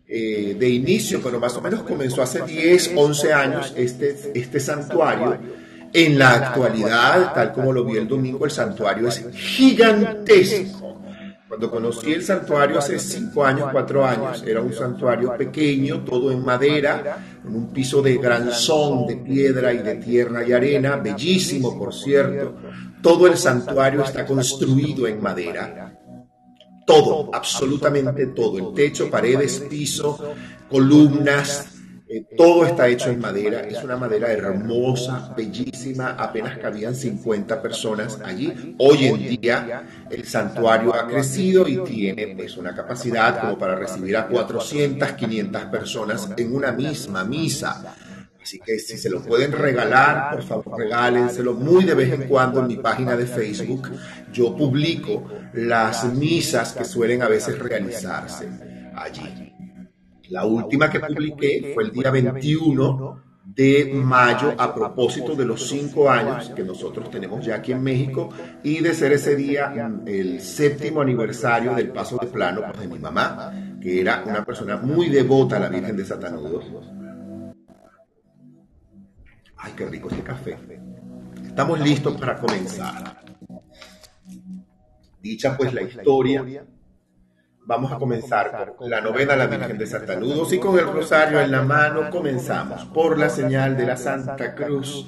eh, 0.08 0.56
de 0.58 0.70
inicio, 0.70 1.20
pero 1.22 1.40
más 1.40 1.56
o 1.58 1.62
menos 1.62 1.84
comenzó 1.84 2.22
hace 2.22 2.42
10, 2.42 2.94
11 2.96 3.34
años 3.34 3.74
este, 3.76 4.32
este 4.34 4.60
santuario 4.62 5.38
en 5.92 6.18
la 6.18 6.34
actualidad, 6.34 7.34
tal 7.34 7.52
como 7.52 7.74
lo 7.74 7.84
vi 7.84 7.98
el 7.98 8.08
domingo, 8.08 8.46
el 8.46 8.52
santuario 8.52 9.10
es 9.10 9.26
gigantesco. 9.34 11.05
Cuando 11.48 11.70
conocí 11.70 12.12
el 12.12 12.24
santuario 12.24 12.80
hace 12.80 12.98
cinco 12.98 13.46
años, 13.46 13.70
cuatro 13.72 14.04
años, 14.04 14.44
era 14.46 14.62
un 14.62 14.74
santuario 14.74 15.38
pequeño, 15.38 16.04
todo 16.04 16.32
en 16.32 16.44
madera, 16.44 17.40
en 17.46 17.56
un 17.56 17.72
piso 17.72 18.02
de 18.02 18.18
granzón, 18.18 19.06
de 19.06 19.18
piedra 19.18 19.72
y 19.72 19.78
de 19.78 19.96
tierra 19.96 20.48
y 20.48 20.54
arena, 20.54 20.96
bellísimo 20.96 21.78
por 21.78 21.94
cierto. 21.94 22.56
Todo 23.02 23.28
el 23.28 23.38
santuario 23.38 24.04
está 24.04 24.26
construido 24.26 25.06
en 25.06 25.22
madera. 25.22 25.96
Todo, 26.88 27.30
absolutamente 27.32 28.28
todo. 28.28 28.58
El 28.58 28.74
techo, 28.74 29.12
paredes, 29.12 29.60
piso, 29.70 30.34
columnas, 30.70 31.75
eh, 32.08 32.24
todo 32.38 32.66
está 32.66 32.88
hecho 32.88 33.10
en 33.10 33.20
madera, 33.20 33.62
es 33.62 33.84
una 33.84 33.98
madera 33.98 34.32
hermosa, 34.32 35.34
bellísima, 35.36 36.12
apenas 36.12 36.58
cabían 36.60 36.94
50 36.94 37.62
personas 37.62 38.20
allí. 38.24 38.76
Hoy 38.78 39.06
en 39.06 39.42
día 39.42 39.84
el 40.12 40.24
santuario 40.26 40.94
ha 40.94 41.08
crecido 41.08 41.68
y 41.68 41.78
tiene 41.84 42.36
pues, 42.36 42.58
una 42.58 42.76
capacidad 42.76 43.42
como 43.42 43.58
para 43.58 43.76
recibir 43.76 44.16
a 44.18 44.28
400, 44.28 45.14
500 45.14 45.66
personas 45.66 46.30
en 46.38 46.56
una 46.56 46.72
misma 46.72 47.24
misa. 47.24 47.96
Así 48.40 48.60
que 48.60 48.78
si 48.78 49.00
se 49.00 49.10
lo 49.10 49.24
pueden 49.24 49.52
regalar, 49.52 50.36
por 50.36 50.44
favor 50.44 50.78
regálenselo 50.78 51.54
muy 51.56 51.86
de 51.86 51.96
vez 51.96 52.14
en 52.14 52.28
cuando 52.28 52.60
en 52.60 52.68
mi 52.68 52.76
página 52.76 53.16
de 53.16 53.26
Facebook. 53.26 53.90
Yo 54.32 54.56
publico 54.56 55.28
las 55.54 56.04
misas 56.14 56.74
que 56.74 56.86
suelen 56.86 57.24
a 57.24 57.28
veces 57.28 57.58
realizarse 57.58 58.48
allí. 58.96 59.45
La 60.30 60.46
última 60.46 60.90
que 60.90 61.00
publiqué 61.00 61.72
fue 61.74 61.84
el 61.84 61.92
día 61.92 62.12
21 62.12 63.24
de 63.46 63.92
mayo 63.94 64.56
a 64.58 64.74
propósito 64.74 65.36
de 65.36 65.46
los 65.46 65.68
cinco 65.68 66.10
años 66.10 66.52
que 66.56 66.64
nosotros 66.64 67.12
tenemos 67.12 67.46
ya 67.46 67.56
aquí 67.56 67.72
en 67.72 67.84
México 67.84 68.30
y 68.64 68.80
de 68.80 68.94
ser 68.94 69.14
ese 69.14 69.36
día 69.36 69.72
el 70.06 70.42
séptimo 70.42 71.02
aniversario 71.02 71.76
del 71.76 71.90
paso 71.90 72.18
de 72.18 72.28
plano 72.28 72.62
pues, 72.66 72.80
de 72.80 72.88
mi 72.88 73.00
mamá, 73.00 73.54
que 73.80 74.02
era 74.02 74.24
una 74.26 74.44
persona 74.44 74.78
muy 74.78 75.10
devota 75.10 75.58
a 75.58 75.60
la 75.60 75.70
Virgen 75.70 75.96
de 75.96 76.06
Satanudos. 76.06 76.66
Ay, 79.58 79.74
qué 79.76 79.86
rico 79.86 80.10
ese 80.10 80.22
café. 80.22 80.58
Estamos 81.46 81.80
listos 81.80 82.18
para 82.18 82.38
comenzar. 82.38 83.24
Dicha 85.22 85.56
pues 85.58 85.74
la 85.74 85.82
historia 85.84 86.66
Vamos 87.68 87.92
a 87.92 87.98
comenzar 87.98 88.76
con 88.78 88.88
la 88.92 89.02
novena 89.02 89.34
a 89.34 89.38
la 89.38 89.48
Virgen 89.48 89.80
de 89.80 89.88
Santanudos 89.88 90.54
y 90.54 90.60
con 90.60 90.78
el 90.78 90.86
rosario 90.86 91.42
en 91.42 91.50
la 91.50 91.64
mano 91.64 92.12
comenzamos 92.12 92.86
por 92.86 93.18
la 93.18 93.28
señal 93.28 93.76
de 93.76 93.88
la 93.88 93.98
Santa 93.98 94.54
Cruz. 94.54 95.08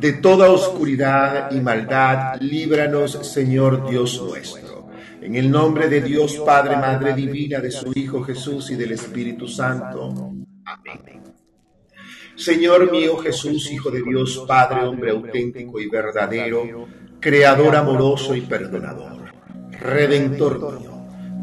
De 0.00 0.14
toda 0.14 0.50
oscuridad 0.50 1.50
y 1.50 1.60
maldad, 1.60 2.40
líbranos, 2.40 3.12
Señor 3.30 3.86
Dios 3.90 4.18
nuestro. 4.22 4.88
En 5.20 5.34
el 5.34 5.50
nombre 5.50 5.90
de 5.90 6.00
Dios 6.00 6.38
Padre, 6.38 6.76
Madre 6.76 7.12
Divina, 7.12 7.60
de 7.60 7.70
su 7.70 7.92
Hijo 7.94 8.22
Jesús 8.22 8.70
y 8.70 8.76
del 8.76 8.92
Espíritu 8.92 9.46
Santo. 9.46 10.32
Amén. 10.64 11.20
Señor 12.34 12.90
mío 12.90 13.18
Jesús, 13.18 13.70
Hijo 13.70 13.90
de 13.90 14.02
Dios, 14.02 14.42
Padre, 14.48 14.86
hombre 14.86 15.10
auténtico 15.10 15.78
y 15.78 15.90
verdadero, 15.90 16.86
Creador 17.20 17.76
amoroso 17.76 18.34
y 18.34 18.40
perdonador, 18.40 19.18
Redentor 19.72 20.80
mío 20.80 20.99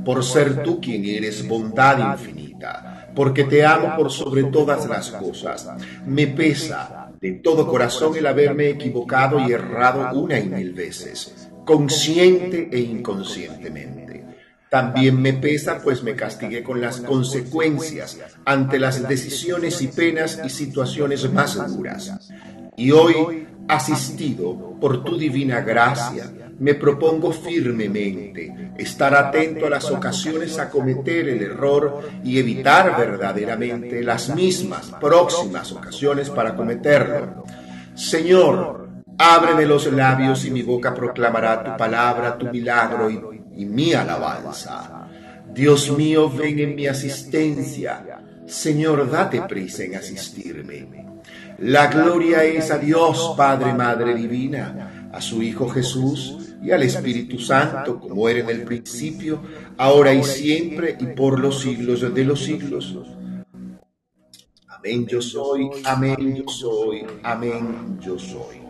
por 0.07 0.23
ser 0.23 0.63
tú 0.63 0.79
quien 0.79 1.03
eres 1.03 1.45
bondad 1.45 2.13
infinita, 2.13 3.11
porque 3.13 3.43
te 3.43 3.65
amo 3.65 3.93
por 3.97 4.09
sobre 4.09 4.45
todas 4.45 4.87
las 4.87 5.11
cosas. 5.11 5.67
Me 6.05 6.27
pesa 6.27 7.11
de 7.19 7.33
todo 7.33 7.67
corazón 7.67 8.15
el 8.15 8.25
haberme 8.25 8.69
equivocado 8.69 9.37
y 9.37 9.51
errado 9.51 10.17
una 10.17 10.39
y 10.39 10.47
mil 10.47 10.71
veces, 10.71 11.49
consciente 11.65 12.69
e 12.71 12.79
inconscientemente. 12.79 14.23
También 14.69 15.21
me 15.21 15.33
pesa 15.33 15.81
pues 15.83 16.01
me 16.03 16.15
castigué 16.15 16.63
con 16.63 16.79
las 16.79 17.01
consecuencias 17.01 18.17
ante 18.45 18.79
las 18.79 19.09
decisiones 19.09 19.81
y 19.81 19.87
penas 19.89 20.39
y 20.41 20.49
situaciones 20.49 21.29
más 21.33 21.57
duras. 21.75 22.31
Y 22.77 22.91
hoy, 22.91 23.45
asistido 23.67 24.77
por 24.79 25.03
tu 25.03 25.17
divina 25.17 25.59
gracia, 25.59 26.31
me 26.59 26.73
propongo 26.73 27.31
firmemente 27.31 28.71
estar 28.77 29.13
atento 29.13 29.67
a 29.67 29.69
las 29.69 29.89
ocasiones 29.91 30.57
a 30.57 30.69
cometer 30.69 31.29
el 31.29 31.41
error 31.41 32.09
y 32.23 32.39
evitar 32.39 32.97
verdaderamente 32.97 34.03
las 34.03 34.33
mismas 34.33 34.91
próximas 34.99 35.71
ocasiones 35.71 36.29
para 36.29 36.55
cometerlo. 36.55 37.43
Señor, 37.95 38.89
ábreme 39.17 39.65
los 39.65 39.91
labios 39.91 40.45
y 40.45 40.51
mi 40.51 40.61
boca 40.61 40.93
proclamará 40.93 41.63
tu 41.63 41.77
palabra, 41.77 42.37
tu 42.37 42.47
milagro 42.47 43.09
y, 43.09 43.65
mi 43.65 43.93
alabanza. 43.93 45.07
Dios 45.51 45.91
mío, 45.97 46.29
ven 46.29 46.59
en 46.59 46.75
mi 46.75 46.87
asistencia. 46.87 48.21
Señor, 48.45 49.09
date 49.09 49.41
prisa 49.41 49.83
en 49.83 49.95
asistirme. 49.95 51.07
La 51.59 51.87
gloria 51.87 52.43
es 52.43 52.69
a 52.69 52.77
Dios, 52.77 53.33
Padre, 53.35 53.73
Madre 53.73 54.13
Divina, 54.13 55.09
a 55.11 55.19
su 55.19 55.41
Hijo 55.41 55.67
Jesús, 55.67 56.46
y 56.61 56.71
al 56.71 56.83
Espíritu 56.83 57.39
Santo, 57.39 57.99
como 57.99 58.27
era 58.27 58.39
en 58.39 58.49
el 58.49 58.63
principio, 58.63 59.41
ahora 59.77 60.13
y 60.13 60.23
siempre, 60.23 60.97
y 60.99 61.07
por 61.07 61.39
los 61.39 61.61
siglos 61.61 62.13
de 62.13 62.23
los 62.23 62.43
siglos. 62.43 62.95
Amén 64.67 65.05
yo 65.07 65.21
soy, 65.21 65.69
amén 65.85 66.35
yo 66.35 66.47
soy, 66.47 67.05
amén 67.23 67.99
yo 67.99 68.17
soy. 68.17 68.61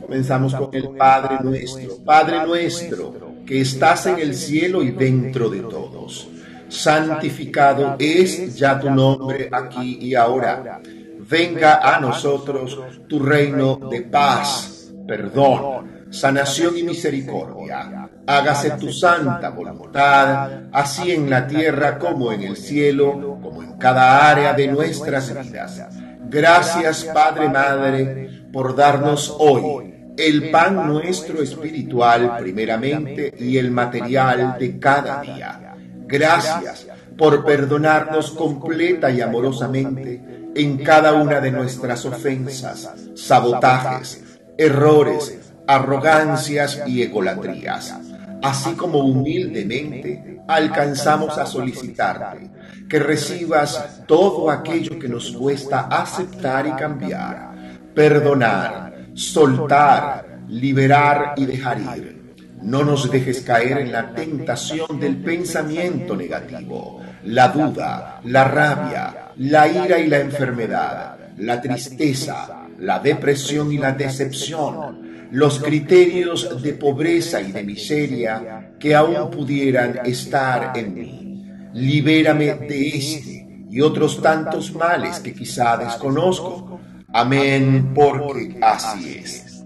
Comenzamos 0.00 0.54
con 0.54 0.74
el 0.74 0.90
Padre 0.90 1.38
nuestro, 1.42 1.96
Padre 2.04 2.46
nuestro, 2.46 3.14
que 3.46 3.60
estás 3.60 4.06
en 4.06 4.18
el 4.18 4.34
cielo 4.34 4.82
y 4.82 4.90
dentro 4.90 5.48
de 5.48 5.60
todos. 5.60 6.28
Santificado 6.68 7.96
es 7.98 8.56
ya 8.56 8.78
tu 8.78 8.90
nombre 8.90 9.48
aquí 9.52 9.98
y 10.00 10.14
ahora. 10.14 10.80
Venga 11.28 11.80
a 11.82 12.00
nosotros 12.00 12.78
tu 13.08 13.18
reino 13.20 13.76
de 13.90 14.02
paz, 14.02 14.92
perdón 15.06 15.91
sanación 16.12 16.76
y 16.76 16.82
misericordia. 16.84 18.08
Hágase 18.26 18.72
tu 18.72 18.92
santa 18.92 19.50
voluntad, 19.50 20.68
así 20.70 21.10
en 21.10 21.28
la 21.28 21.46
tierra 21.46 21.98
como 21.98 22.32
en 22.32 22.42
el 22.42 22.56
cielo, 22.56 23.38
como 23.42 23.62
en 23.62 23.72
cada 23.78 24.30
área 24.30 24.52
de 24.52 24.68
nuestras 24.68 25.34
vidas. 25.42 25.82
Gracias, 26.28 27.04
Padre 27.06 27.48
Madre, 27.48 28.46
por 28.52 28.76
darnos 28.76 29.34
hoy 29.38 29.92
el 30.16 30.50
pan 30.50 30.86
nuestro 30.86 31.42
espiritual 31.42 32.36
primeramente 32.38 33.34
y 33.38 33.56
el 33.56 33.70
material 33.70 34.56
de 34.58 34.78
cada 34.78 35.20
día. 35.22 35.74
Gracias 36.06 36.86
por 37.16 37.44
perdonarnos 37.44 38.30
completa 38.32 39.10
y 39.10 39.20
amorosamente 39.20 40.50
en 40.54 40.78
cada 40.78 41.14
una 41.14 41.40
de 41.40 41.50
nuestras 41.50 42.04
ofensas, 42.04 42.92
sabotajes, 43.14 44.22
errores, 44.58 45.41
arrogancias 45.66 46.82
y 46.86 47.02
egolatrías, 47.02 47.94
así 48.42 48.72
como 48.72 48.98
humildemente 48.98 50.40
alcanzamos 50.48 51.38
a 51.38 51.46
solicitarte 51.46 52.50
que 52.88 52.98
recibas 52.98 54.02
todo 54.06 54.50
aquello 54.50 54.98
que 54.98 55.08
nos 55.08 55.32
cuesta 55.32 55.88
aceptar 55.90 56.66
y 56.66 56.72
cambiar, 56.72 57.52
perdonar, 57.94 59.06
soltar, 59.14 60.40
liberar 60.48 61.34
y 61.36 61.46
dejar 61.46 61.80
ir. 61.80 62.34
No 62.60 62.84
nos 62.84 63.10
dejes 63.10 63.40
caer 63.40 63.78
en 63.78 63.92
la 63.92 64.14
tentación 64.14 65.00
del 65.00 65.16
pensamiento 65.16 66.14
negativo, 66.14 67.00
la 67.24 67.48
duda, 67.48 68.20
la 68.24 68.44
rabia, 68.44 69.32
la 69.38 69.66
ira 69.68 69.98
y 69.98 70.08
la 70.08 70.20
enfermedad, 70.20 71.16
la 71.38 71.60
tristeza, 71.60 72.68
la 72.78 72.98
depresión 72.98 73.72
y 73.72 73.78
la 73.78 73.92
decepción, 73.92 75.01
los 75.32 75.60
criterios 75.60 76.62
de 76.62 76.74
pobreza 76.74 77.40
y 77.40 77.52
de 77.52 77.62
miseria 77.62 78.74
que 78.78 78.94
aún 78.94 79.30
pudieran 79.30 80.00
estar 80.04 80.76
en 80.76 80.94
mí. 80.94 81.70
Libérame 81.72 82.54
de 82.54 82.88
este 82.88 83.66
y 83.70 83.80
otros 83.80 84.20
tantos 84.20 84.74
males 84.74 85.20
que 85.20 85.32
quizá 85.32 85.78
desconozco. 85.78 86.78
Amén, 87.14 87.92
porque 87.94 88.58
así 88.60 89.20
es. 89.24 89.64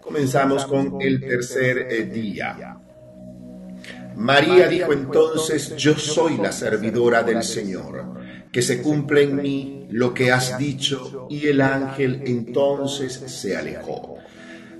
Comenzamos 0.00 0.66
con 0.66 1.00
el 1.00 1.20
tercer 1.20 1.86
eh, 1.88 2.02
día. 2.04 2.76
María 4.16 4.66
dijo 4.66 4.92
entonces, 4.92 5.76
yo 5.76 5.96
soy 5.96 6.38
la 6.38 6.50
servidora 6.50 7.22
del 7.22 7.44
Señor, 7.44 8.14
que 8.50 8.62
se 8.62 8.82
cumple 8.82 9.22
en 9.24 9.36
mí 9.36 9.86
lo 9.90 10.12
que 10.12 10.32
has 10.32 10.58
dicho, 10.58 11.28
y 11.30 11.46
el 11.46 11.60
ángel 11.60 12.22
entonces 12.24 13.12
se 13.26 13.56
alejó. 13.56 14.16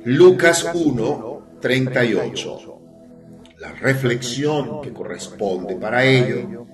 Lucas 0.09 0.65
1, 0.73 1.59
38. 1.61 2.81
La 3.59 3.73
reflexión 3.73 4.81
que 4.81 4.93
corresponde 4.93 5.75
para 5.75 6.05
ello 6.05 6.65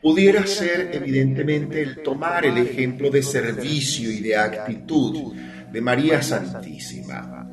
pudiera 0.00 0.46
ser 0.46 0.88
evidentemente 0.94 1.82
el 1.82 2.02
tomar 2.02 2.46
el 2.46 2.56
ejemplo 2.56 3.10
de 3.10 3.22
servicio 3.22 4.10
y 4.10 4.20
de 4.20 4.36
actitud 4.36 5.34
de 5.70 5.80
María 5.82 6.22
Santísima, 6.22 7.50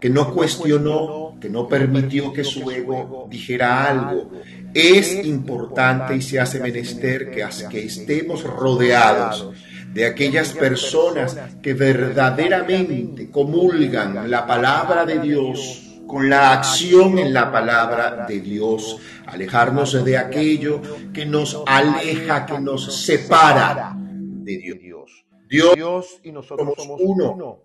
que 0.00 0.08
no 0.08 0.32
cuestionó, 0.32 1.36
que 1.40 1.50
no 1.50 1.66
permitió 1.66 2.32
que 2.32 2.44
su 2.44 2.70
ego 2.70 3.26
dijera 3.28 3.88
algo. 3.88 4.30
Es 4.72 5.12
importante 5.26 6.14
y 6.14 6.22
se 6.22 6.38
hace 6.38 6.60
menester 6.60 7.32
que, 7.32 7.44
que 7.68 7.86
estemos 7.86 8.44
rodeados 8.44 9.52
de 9.92 10.06
aquellas 10.06 10.52
personas 10.52 11.36
que 11.62 11.74
verdaderamente 11.74 13.30
comulgan 13.30 14.30
la 14.30 14.46
palabra 14.46 15.04
de 15.04 15.18
Dios 15.18 15.82
con 16.06 16.28
la 16.28 16.52
acción 16.52 17.18
en 17.18 17.32
la 17.32 17.50
palabra 17.50 18.26
de 18.26 18.40
Dios, 18.40 18.98
alejarnos 19.26 20.04
de 20.04 20.18
aquello 20.18 20.82
que 21.12 21.24
nos 21.24 21.62
aleja, 21.66 22.44
que 22.44 22.58
nos 22.58 23.04
separa 23.04 23.94
de 23.96 24.58
Dios. 24.58 25.24
Dios 25.48 26.20
y 26.22 26.32
nosotros 26.32 26.74
somos 26.76 27.00
uno. 27.02 27.62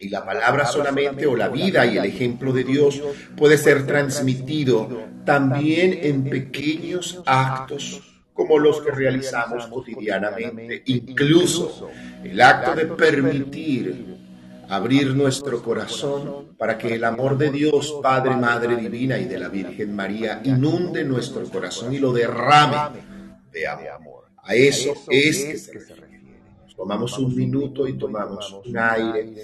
Y 0.00 0.10
la 0.10 0.24
palabra 0.24 0.64
solamente 0.64 1.26
o 1.26 1.34
la 1.34 1.48
vida 1.48 1.84
y 1.84 1.98
el 1.98 2.04
ejemplo 2.04 2.52
de 2.52 2.62
Dios 2.62 3.02
puede 3.36 3.58
ser 3.58 3.86
transmitido 3.86 4.88
también 5.24 5.98
en 6.02 6.24
pequeños 6.24 7.20
actos 7.26 8.17
como 8.38 8.56
los 8.56 8.80
que 8.80 8.92
realizamos 8.92 9.66
cotidianamente, 9.66 10.84
incluso 10.86 11.90
el 12.22 12.40
acto 12.40 12.72
de 12.76 12.86
permitir 12.86 14.16
abrir 14.68 15.12
nuestro 15.16 15.60
corazón 15.60 16.54
para 16.56 16.78
que 16.78 16.94
el 16.94 17.02
amor 17.02 17.36
de 17.36 17.50
Dios, 17.50 17.98
Padre, 18.00 18.36
Madre 18.36 18.76
Divina 18.76 19.18
y 19.18 19.24
de 19.24 19.40
la 19.40 19.48
Virgen 19.48 19.92
María 19.92 20.40
inunde 20.44 21.02
nuestro 21.02 21.42
corazón 21.50 21.92
y 21.92 21.98
lo 21.98 22.12
derrame 22.12 22.76
de 23.50 23.66
amor. 23.66 24.26
A 24.44 24.54
eso 24.54 24.94
es 25.10 25.44
que 25.44 25.58
se 25.58 25.72
refiere. 25.96 26.40
Tomamos 26.76 27.18
un 27.18 27.34
minuto 27.34 27.88
y 27.88 27.98
tomamos 27.98 28.52
un 28.64 28.78
aire. 28.78 29.34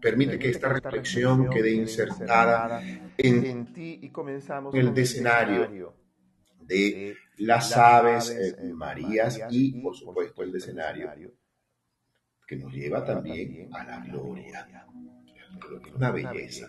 Permite 0.00 0.38
que 0.38 0.48
esta 0.48 0.68
reflexión 0.68 1.48
quede 1.50 1.72
insertada 1.72 2.82
en 3.16 3.68
el 4.72 4.98
escenario 4.98 5.94
de 6.60 7.16
las 7.38 7.76
aves 7.76 8.30
eh, 8.30 8.72
Marías 8.72 9.40
y, 9.50 9.80
por 9.80 9.96
supuesto, 9.96 10.42
el 10.42 10.54
escenario 10.54 11.10
que 12.46 12.56
nos 12.56 12.72
lleva 12.72 13.04
también 13.04 13.68
a 13.72 13.84
la 13.84 14.00
gloria. 14.00 14.86
Una 15.94 16.10
belleza. 16.10 16.68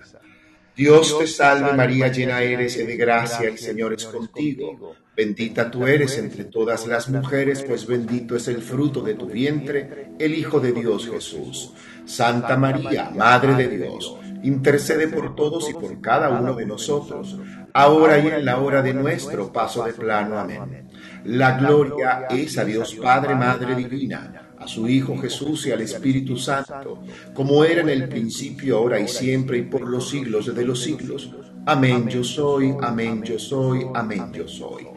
Dios 0.76 1.18
te 1.20 1.28
salve 1.28 1.74
María, 1.74 2.08
llena 2.08 2.42
eres 2.42 2.78
de 2.78 2.96
gracia, 2.96 3.48
el 3.48 3.58
Señor 3.58 3.94
es 3.94 4.06
contigo. 4.06 4.96
Bendita 5.16 5.70
tú 5.70 5.86
eres 5.86 6.18
entre 6.18 6.46
todas 6.46 6.88
las 6.88 7.10
mujeres, 7.10 7.64
pues 7.64 7.86
bendito 7.86 8.36
es 8.36 8.48
el 8.48 8.62
fruto 8.62 9.02
de 9.02 9.14
tu 9.16 9.28
vientre, 9.28 10.14
el 10.18 10.34
Hijo 10.34 10.60
de 10.60 10.72
Dios 10.72 11.10
Jesús. 11.10 11.74
Santa 12.06 12.58
María, 12.58 13.12
Madre 13.12 13.56
de 13.56 13.78
Dios 13.78 14.18
intercede 14.44 15.08
por 15.08 15.36
todos 15.36 15.70
y 15.70 15.74
por 15.74 16.02
cada 16.02 16.30
uno 16.30 16.54
de 16.54 16.66
nosotros, 16.66 17.38
ahora 17.74 18.20
y 18.20 18.28
en 18.28 18.46
la 18.46 18.60
hora 18.60 18.82
de 18.82 18.94
nuestro 18.94 19.52
paso 19.52 19.84
de 19.84 19.94
plano. 19.94 20.40
Amén. 20.40 20.90
La 21.26 21.58
gloria 21.58 22.28
es 22.30 22.58
a 22.58 22.66
Dios 22.66 22.96
Padre, 22.96 23.36
Madre 23.36 23.76
Divina, 23.76 24.51
a 24.62 24.68
su 24.68 24.88
Hijo 24.88 25.18
Jesús 25.18 25.66
y 25.66 25.72
al 25.72 25.82
Espíritu 25.82 26.38
Santo, 26.38 27.02
como 27.34 27.64
era 27.66 27.82
en 27.82 27.90
el 27.90 28.08
principio, 28.08 28.78
ahora 28.78 29.00
y 29.00 29.08
siempre, 29.08 29.58
y 29.58 29.64
por 29.64 29.82
los 29.82 30.10
siglos 30.10 30.54
de 30.54 30.66
los 30.66 30.82
siglos. 30.84 31.32
Amén 31.66 32.08
yo 32.08 32.24
soy, 32.24 32.76
amén 32.82 33.24
yo 33.24 33.40
soy, 33.40 33.88
amén 33.94 34.32
yo 34.34 34.48
soy. 34.48 34.88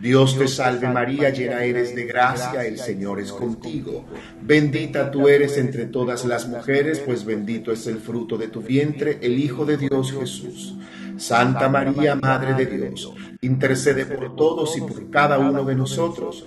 Dios 0.00 0.36
te 0.36 0.48
salve 0.48 0.88
María, 0.88 1.30
llena 1.30 1.62
eres 1.62 1.94
de 1.94 2.04
gracia, 2.04 2.66
el 2.66 2.76
Señor 2.78 3.20
es 3.20 3.30
contigo. 3.30 4.04
Bendita 4.42 5.12
tú 5.12 5.28
eres 5.28 5.56
entre 5.56 5.86
todas 5.86 6.24
las 6.24 6.48
mujeres, 6.48 6.98
pues 6.98 7.24
bendito 7.24 7.70
es 7.70 7.86
el 7.86 7.98
fruto 7.98 8.36
de 8.36 8.48
tu 8.48 8.60
vientre, 8.60 9.20
el 9.22 9.38
Hijo 9.38 9.64
de 9.64 9.76
Dios 9.76 10.12
Jesús. 10.12 10.74
Santa 11.16 11.68
María, 11.68 12.16
Madre 12.16 12.54
de 12.54 12.66
Dios, 12.66 13.12
intercede 13.42 14.06
por 14.06 14.34
todos 14.34 14.76
y 14.76 14.80
por 14.80 15.08
cada 15.10 15.38
uno 15.38 15.62
de 15.62 15.76
nosotros, 15.76 16.46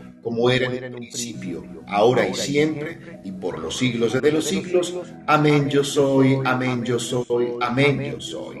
como 0.21 0.49
era 0.49 0.67
en 0.67 0.83
el 0.83 0.91
principio, 0.93 1.63
ahora 1.87 2.27
y 2.27 2.33
siempre, 2.33 3.19
y 3.23 3.31
por 3.31 3.59
los 3.59 3.77
siglos 3.77 4.21
de 4.21 4.31
los 4.31 4.45
siglos. 4.45 4.95
Amén 5.27 5.69
yo 5.69 5.83
soy, 5.83 6.39
amén 6.45 6.83
yo 6.83 6.99
soy, 6.99 7.53
amén 7.59 8.11
yo 8.11 8.21
soy. 8.21 8.60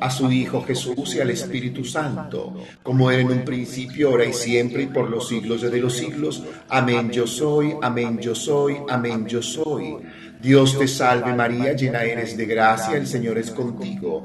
a 0.00 0.10
su 0.10 0.30
Hijo 0.32 0.62
Jesús 0.62 1.14
y 1.14 1.20
al 1.20 1.30
Espíritu 1.30 1.84
Santo, 1.84 2.54
como 2.82 3.10
era 3.10 3.20
en 3.20 3.30
un 3.30 3.44
principio, 3.44 4.08
ahora 4.08 4.24
y 4.24 4.32
siempre, 4.32 4.82
y 4.82 4.86
por 4.86 5.10
los 5.10 5.28
siglos 5.28 5.60
de 5.60 5.78
los 5.78 5.94
siglos. 5.94 6.42
Amén 6.68 7.10
yo 7.10 7.26
soy, 7.26 7.74
amén 7.82 8.18
yo 8.18 8.34
soy, 8.34 8.78
amén 8.88 9.26
yo 9.26 9.42
soy. 9.42 9.96
Dios 10.40 10.78
te 10.78 10.88
salve 10.88 11.34
María, 11.34 11.74
llena 11.74 12.02
eres 12.02 12.36
de 12.36 12.46
gracia, 12.46 12.96
el 12.96 13.06
Señor 13.06 13.36
es 13.36 13.50
contigo. 13.50 14.24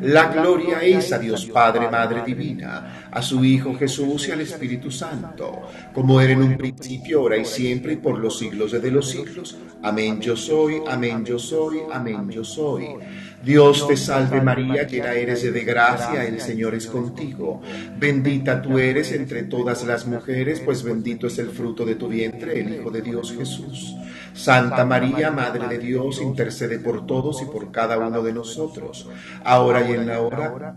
La 0.00 0.32
gloria 0.32 0.82
es 0.82 1.12
a 1.12 1.18
Dios 1.18 1.44
Padre, 1.46 1.90
Madre 1.90 2.22
Divina, 2.24 3.08
a 3.10 3.20
su 3.20 3.44
Hijo 3.44 3.74
Jesús 3.74 4.26
y 4.26 4.32
al 4.32 4.40
Espíritu 4.40 4.90
Santo, 4.90 5.68
como 5.92 6.20
era 6.20 6.32
en 6.32 6.42
un 6.42 6.56
principio, 6.56 7.20
ahora 7.20 7.36
y 7.36 7.44
siempre, 7.44 7.92
y 7.92 7.96
por 7.96 8.18
los 8.18 8.38
siglos 8.38 8.72
de 8.72 8.90
los 8.90 9.10
siglos. 9.10 9.56
Amén 9.82 10.20
yo 10.20 10.34
soy, 10.34 10.82
amén 10.88 11.24
yo 11.24 11.38
soy, 11.38 11.80
amén 11.92 12.30
yo 12.30 12.42
soy. 12.42 12.86
Dios 13.44 13.86
te 13.86 13.96
salve 13.96 14.40
María, 14.40 14.84
llena 14.84 15.12
eres 15.12 15.42
de 15.42 15.64
gracia, 15.64 16.24
el 16.24 16.40
Señor 16.40 16.74
es 16.74 16.86
contigo. 16.86 17.60
Bendita 17.98 18.62
tú 18.62 18.78
eres 18.78 19.12
entre 19.12 19.42
todas 19.44 19.84
las 19.84 20.06
mujeres, 20.06 20.60
pues 20.60 20.82
bendito 20.82 21.26
es 21.26 21.38
el 21.38 21.50
fruto 21.50 21.84
de 21.84 21.96
tu 21.96 22.08
vientre, 22.08 22.58
el 22.58 22.74
Hijo 22.74 22.90
de 22.90 23.02
Dios 23.02 23.34
Jesús. 23.36 23.94
Santa 24.34 24.84
María, 24.84 25.30
Madre 25.30 25.68
de 25.68 25.78
Dios, 25.78 26.20
intercede 26.20 26.78
por 26.78 27.06
todos 27.06 27.42
y 27.42 27.46
por 27.46 27.70
cada 27.70 27.98
uno 27.98 28.22
de 28.22 28.32
nosotros, 28.32 29.08
ahora 29.44 29.88
y 29.88 29.92
en 29.92 30.06
la 30.06 30.20
hora 30.20 30.76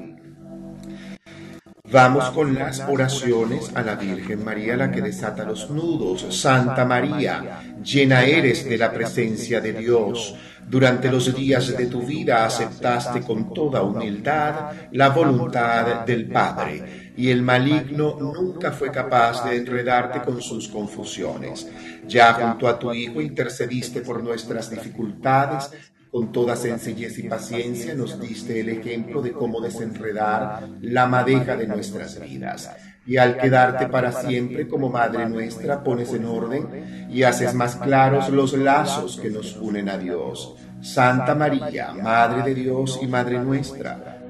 Vamos 1.91 2.29
con 2.29 2.55
las 2.55 2.79
oraciones 2.87 3.69
a 3.75 3.81
la 3.81 3.95
Virgen 3.95 4.45
María, 4.45 4.77
la 4.77 4.89
que 4.89 5.01
desata 5.01 5.43
los 5.43 5.69
nudos. 5.69 6.25
Santa 6.29 6.85
María, 6.85 7.75
llena 7.83 8.23
eres 8.23 8.63
de 8.63 8.77
la 8.77 8.93
presencia 8.93 9.59
de 9.59 9.73
Dios. 9.73 10.33
Durante 10.65 11.11
los 11.11 11.35
días 11.35 11.75
de 11.75 11.87
tu 11.87 12.03
vida 12.03 12.45
aceptaste 12.45 13.21
con 13.21 13.53
toda 13.53 13.81
humildad 13.81 14.71
la 14.93 15.09
voluntad 15.09 16.05
del 16.05 16.29
Padre, 16.29 17.11
y 17.17 17.29
el 17.29 17.41
maligno 17.41 18.15
nunca 18.17 18.71
fue 18.71 18.89
capaz 18.89 19.43
de 19.43 19.57
enredarte 19.57 20.21
con 20.21 20.41
sus 20.41 20.69
confusiones. 20.69 21.67
Ya 22.07 22.33
junto 22.33 22.69
a 22.69 22.79
tu 22.79 22.93
Hijo 22.93 23.19
intercediste 23.19 23.99
por 23.99 24.23
nuestras 24.23 24.69
dificultades 24.69 25.71
con 26.11 26.33
toda 26.33 26.57
sencillez 26.57 27.17
y 27.19 27.23
paciencia 27.23 27.95
nos 27.95 28.19
diste 28.19 28.59
el 28.59 28.69
ejemplo 28.69 29.21
de 29.21 29.31
cómo 29.31 29.61
desenredar 29.61 30.67
la 30.81 31.07
madeja 31.07 31.55
de 31.55 31.67
nuestras 31.67 32.19
vidas. 32.19 32.69
Y 33.05 33.17
al 33.17 33.37
quedarte 33.37 33.87
para 33.87 34.11
siempre 34.11 34.67
como 34.67 34.89
Madre 34.89 35.27
nuestra, 35.29 35.83
pones 35.83 36.13
en 36.13 36.25
orden 36.25 37.07
y 37.09 37.23
haces 37.23 37.53
más 37.53 37.77
claros 37.77 38.29
los 38.29 38.53
lazos 38.53 39.19
que 39.19 39.29
nos 39.29 39.55
unen 39.55 39.89
a 39.89 39.97
Dios. 39.97 40.55
Santa 40.81 41.33
María, 41.33 41.93
Madre 41.93 42.43
de 42.43 42.55
Dios 42.55 42.99
y 43.01 43.07
Madre 43.07 43.39
nuestra, 43.39 44.21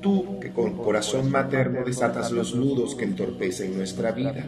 tú 0.00 0.38
que 0.38 0.52
con 0.52 0.78
corazón 0.78 1.30
materno 1.30 1.84
desatas 1.84 2.30
los 2.30 2.54
nudos 2.54 2.94
que 2.94 3.04
entorpecen 3.04 3.76
nuestra 3.76 4.12
vida 4.12 4.44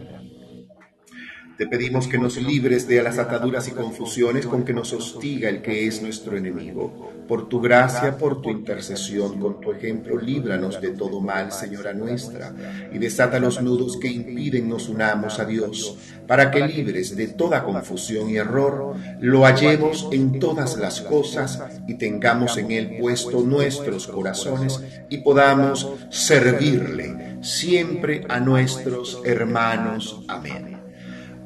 te 1.56 1.66
pedimos 1.66 2.06
que 2.06 2.18
nos 2.18 2.36
libres 2.36 2.86
de 2.86 3.02
las 3.02 3.18
ataduras 3.18 3.66
y 3.68 3.70
confusiones 3.70 4.46
con 4.46 4.64
que 4.64 4.74
nos 4.74 4.92
hostiga 4.92 5.48
el 5.48 5.62
que 5.62 5.86
es 5.86 6.02
nuestro 6.02 6.36
enemigo. 6.36 7.12
Por 7.26 7.48
tu 7.48 7.60
gracia, 7.60 8.18
por 8.18 8.42
tu 8.42 8.50
intercesión, 8.50 9.40
con 9.40 9.60
tu 9.60 9.72
ejemplo, 9.72 10.18
líbranos 10.18 10.80
de 10.80 10.90
todo 10.90 11.20
mal, 11.20 11.50
Señora 11.50 11.94
nuestra, 11.94 12.54
y 12.92 12.98
desata 12.98 13.40
los 13.40 13.62
nudos 13.62 13.96
que 13.96 14.08
impiden 14.08 14.68
nos 14.68 14.88
unamos 14.88 15.38
a 15.38 15.46
Dios, 15.46 15.96
para 16.26 16.50
que 16.50 16.66
libres 16.66 17.16
de 17.16 17.28
toda 17.28 17.64
confusión 17.64 18.28
y 18.28 18.36
error, 18.36 18.94
lo 19.20 19.44
hallemos 19.44 20.08
en 20.12 20.38
todas 20.38 20.76
las 20.76 21.00
cosas 21.00 21.62
y 21.88 21.94
tengamos 21.94 22.58
en 22.58 22.70
él 22.70 22.98
puesto 23.00 23.40
nuestros 23.40 24.06
corazones 24.06 24.82
y 25.08 25.18
podamos 25.18 25.88
servirle 26.10 27.38
siempre 27.40 28.26
a 28.28 28.40
nuestros 28.40 29.22
hermanos. 29.24 30.22
Amén. 30.28 30.75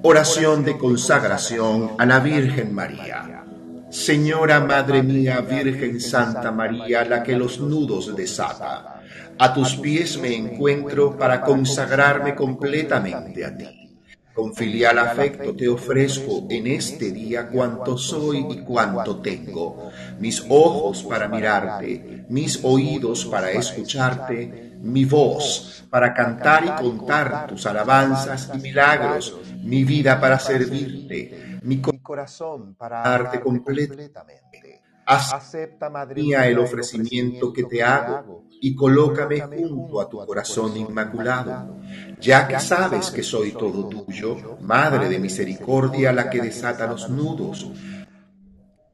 Oración 0.03 0.65
de 0.65 0.79
consagración 0.79 1.91
a 1.99 2.07
la 2.07 2.21
Virgen 2.21 2.73
María. 2.73 3.45
Señora 3.91 4.59
Madre 4.61 5.03
mía, 5.03 5.43
Virgen 5.43 6.01
Santa 6.01 6.51
María, 6.51 7.05
la 7.05 7.23
que 7.23 7.37
los 7.37 7.61
nudos 7.61 8.17
desata, 8.17 9.03
a 9.39 9.53
tus 9.53 9.75
pies 9.77 10.19
me 10.19 10.35
encuentro 10.35 11.19
para 11.19 11.43
consagrarme 11.43 12.35
completamente 12.35 13.45
a 13.45 13.55
ti. 13.55 13.99
Con 14.33 14.55
filial 14.55 14.99
afecto 14.99 15.55
te 15.55 15.69
ofrezco 15.69 16.47
en 16.49 16.69
este 16.69 17.11
día 17.11 17.49
cuanto 17.49 17.99
soy 17.99 18.47
y 18.49 18.61
cuanto 18.61 19.21
tengo, 19.21 19.91
mis 20.19 20.43
ojos 20.49 21.03
para 21.03 21.29
mirarte, 21.29 22.25
mis 22.31 22.59
oídos 22.63 23.27
para 23.27 23.51
escucharte, 23.51 24.70
mi 24.81 25.05
voz 25.05 25.85
para 25.91 26.15
cantar 26.15 26.65
y 26.65 26.83
contar 26.83 27.47
tus 27.47 27.67
alabanzas 27.67 28.51
y 28.55 28.59
milagros, 28.59 29.39
mi 29.63 29.85
vida 29.85 30.21
para 30.21 30.39
servirte, 30.39 31.59
mi 31.63 31.81
corazón 31.81 32.75
para 32.75 33.03
darte 33.03 33.41
completamente. 33.41 34.81
Acepta, 35.07 35.91
Madre 35.91 36.23
mía, 36.23 36.47
el 36.47 36.59
ofrecimiento 36.61 37.53
que 37.53 37.65
te 37.65 37.83
hago 37.83 38.45
y 38.61 38.77
colócame 38.77 39.41
junto 39.41 40.01
a 40.01 40.09
tu 40.09 40.25
corazón 40.25 40.77
inmaculado, 40.77 41.79
ya 42.21 42.47
que 42.47 42.61
sabes 42.61 43.11
que 43.11 43.25
soy 43.25 43.53
todo 43.53 43.89
tuyo, 43.89 44.59
Madre 44.61 45.09
de 45.09 45.19
misericordia, 45.19 46.13
la 46.13 46.31
que 46.31 46.41
desata 46.41 46.87
los 46.87 47.11
nudos 47.11 47.73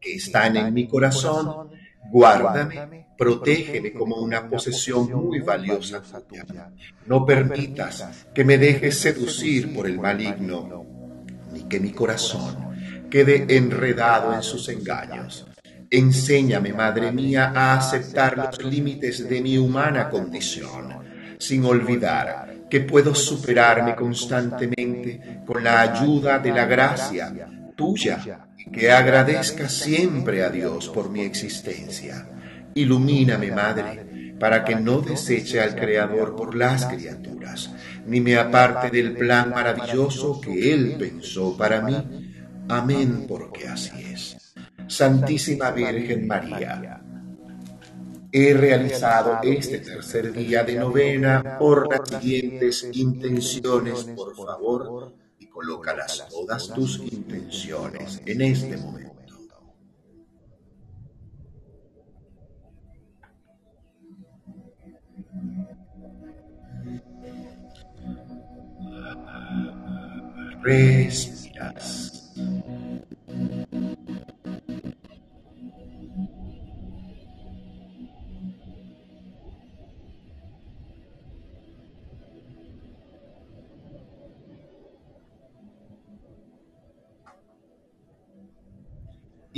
que 0.01 0.15
están 0.15 0.57
en 0.57 0.73
mi 0.73 0.89
corazón 0.89 1.69
Guárdame, 2.11 3.07
protégeme 3.17 3.93
como 3.93 4.17
una 4.17 4.49
posesión 4.49 5.11
muy 5.13 5.41
valiosa 5.41 6.03
No 7.07 7.25
permitas 7.25 8.27
que 8.35 8.45
me 8.45 8.59
dejes 8.59 8.99
seducir 8.99 9.75
por 9.75 9.87
el 9.87 9.99
maligno, 9.99 10.85
ni 11.53 11.63
que 11.65 11.81
mi 11.81 11.93
corazón 11.93 12.77
quede 13.11 13.47
enredado 13.57 14.35
en 14.35 14.43
sus 14.43 14.69
engaños. 14.69 15.47
Enséñame, 15.91 16.73
Madre 16.73 17.13
mía, 17.13 17.53
a 17.55 17.77
aceptar 17.77 18.37
los 18.37 18.65
límites 18.65 19.29
de 19.29 19.41
mi 19.41 19.57
humana 19.57 20.11
condición, 20.11 21.37
sin 21.39 21.65
olvidar 21.65 22.67
que 22.69 22.81
puedo 22.81 23.15
superarme 23.15 23.95
constantemente 23.95 25.43
con 25.47 25.63
la 25.63 25.81
ayuda 25.83 26.39
de 26.39 26.51
la 26.51 26.65
gracia 26.65 27.33
tuya 27.77 28.46
que 28.73 28.91
agradezca 28.91 29.69
siempre 29.69 30.43
a 30.43 30.51
Dios 30.51 30.89
por 30.89 31.11
mi 31.11 31.23
existencia. 31.23 32.29
Ilumíname, 32.75 33.51
Madre, 33.53 34.35
para 34.39 34.65
que 34.65 34.77
no 34.77 35.01
deseche 35.01 35.61
al 35.61 35.75
Creador 35.75 36.37
por 36.37 36.55
las 36.55 36.87
criaturas, 36.87 37.73
ni 38.07 38.21
me 38.21 38.37
aparte 38.37 38.91
del 38.91 39.15
plan 39.15 39.51
maravilloso 39.51 40.41
que 40.41 40.73
Él 40.73 40.97
pensó 40.99 41.57
para 41.57 41.81
mí. 41.81 41.97
Amén, 42.69 43.25
porque 43.29 43.69
así 43.69 44.13
es. 44.13 44.37
Santísima 44.89 45.71
Virgen 45.71 46.27
María, 46.27 47.01
he 48.31 48.53
realizado 48.53 49.41
este 49.43 49.79
tercer 49.79 50.33
día 50.33 50.63
de 50.63 50.75
novena 50.75 51.57
por 51.59 51.89
las 51.91 52.09
siguientes 52.09 52.89
intenciones, 52.93 54.05
por 54.15 54.37
favor, 54.37 55.15
y 55.39 55.47
colócalas 55.47 56.27
todas 56.29 56.69
tus 56.73 56.99
intenciones 56.99 58.21
en 58.27 58.43
este 58.43 58.77
momento. 58.77 59.07
Respiras. 70.63 72.06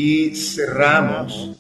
Y 0.01 0.37
cerramos 0.37 1.57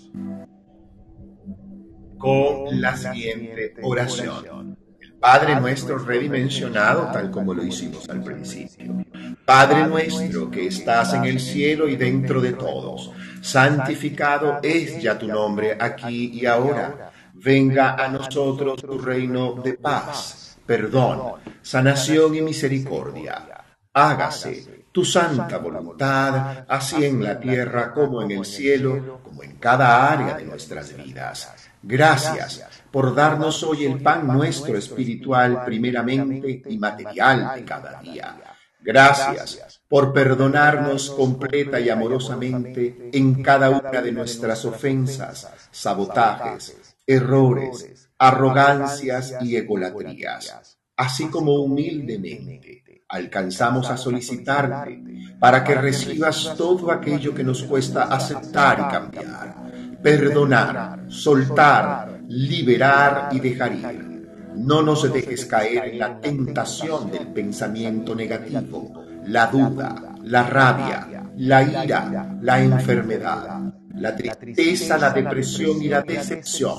con 2.18 2.80
la 2.80 2.96
siguiente 2.96 3.74
oración. 3.82 4.78
El 5.00 5.14
Padre 5.14 5.60
nuestro 5.60 5.98
redimensionado, 5.98 7.10
tal 7.12 7.32
como 7.32 7.52
lo 7.52 7.64
hicimos 7.64 8.08
al 8.08 8.22
principio. 8.22 9.04
Padre 9.44 9.88
nuestro 9.88 10.48
que 10.52 10.68
estás 10.68 11.14
en 11.14 11.24
el 11.24 11.40
cielo 11.40 11.88
y 11.88 11.96
dentro 11.96 12.40
de 12.40 12.52
todos, 12.52 13.10
santificado 13.40 14.60
es 14.62 15.02
ya 15.02 15.18
tu 15.18 15.26
nombre 15.26 15.76
aquí 15.76 16.30
y 16.32 16.46
ahora. 16.46 17.10
Venga 17.34 17.96
a 17.96 18.08
nosotros 18.08 18.80
tu 18.80 19.00
reino 19.00 19.54
de 19.54 19.74
paz, 19.74 20.56
perdón, 20.64 21.40
sanación 21.60 22.36
y 22.36 22.42
misericordia. 22.42 23.64
Hágase 23.92 24.77
tu 24.98 25.04
santa 25.04 25.58
voluntad, 25.58 26.64
así 26.66 27.04
en 27.04 27.22
la 27.22 27.38
tierra 27.38 27.94
como 27.94 28.20
en 28.20 28.32
el 28.32 28.44
cielo, 28.44 29.20
como 29.22 29.44
en 29.44 29.52
cada 29.52 30.12
área 30.12 30.36
de 30.36 30.44
nuestras 30.44 30.92
vidas. 30.96 31.54
Gracias 31.80 32.64
por 32.90 33.14
darnos 33.14 33.62
hoy 33.62 33.84
el 33.84 34.02
pan 34.02 34.26
nuestro 34.26 34.76
espiritual 34.76 35.64
primeramente 35.64 36.64
y 36.68 36.78
material 36.78 37.52
de 37.54 37.64
cada 37.64 38.00
día. 38.02 38.36
Gracias 38.80 39.80
por 39.86 40.12
perdonarnos 40.12 41.12
completa 41.12 41.78
y 41.78 41.90
amorosamente 41.90 43.10
en 43.12 43.40
cada 43.40 43.70
una 43.70 44.02
de 44.02 44.10
nuestras 44.10 44.64
ofensas, 44.64 45.48
sabotajes, 45.70 46.96
errores, 47.06 48.10
arrogancias 48.18 49.36
y 49.42 49.54
egolatrías, 49.54 50.76
así 50.96 51.28
como 51.28 51.54
humildemente 51.54 52.82
alcanzamos 53.08 53.90
a 53.90 53.96
solicitarte 53.96 55.02
para 55.40 55.64
que 55.64 55.74
recibas 55.74 56.54
todo 56.56 56.92
aquello 56.92 57.34
que 57.34 57.42
nos 57.42 57.62
cuesta 57.62 58.04
aceptar 58.04 58.78
y 58.80 58.92
cambiar, 58.92 59.98
perdonar, 60.02 61.06
soltar, 61.08 62.20
liberar 62.28 63.30
y 63.32 63.40
dejar 63.40 63.72
ir. 63.72 64.18
No 64.56 64.82
nos 64.82 65.10
dejes 65.10 65.46
caer 65.46 65.86
en 65.86 65.98
la 65.98 66.20
tentación 66.20 67.10
del 67.10 67.28
pensamiento 67.28 68.14
negativo, 68.14 69.04
la 69.24 69.46
duda, 69.46 70.16
la 70.24 70.42
rabia, 70.42 71.30
la 71.36 71.62
ira, 71.62 72.36
la 72.42 72.62
enfermedad, 72.62 73.72
la 73.94 74.16
tristeza, 74.16 74.98
la 74.98 75.10
depresión 75.10 75.82
y 75.82 75.88
la 75.88 76.02
decepción. 76.02 76.78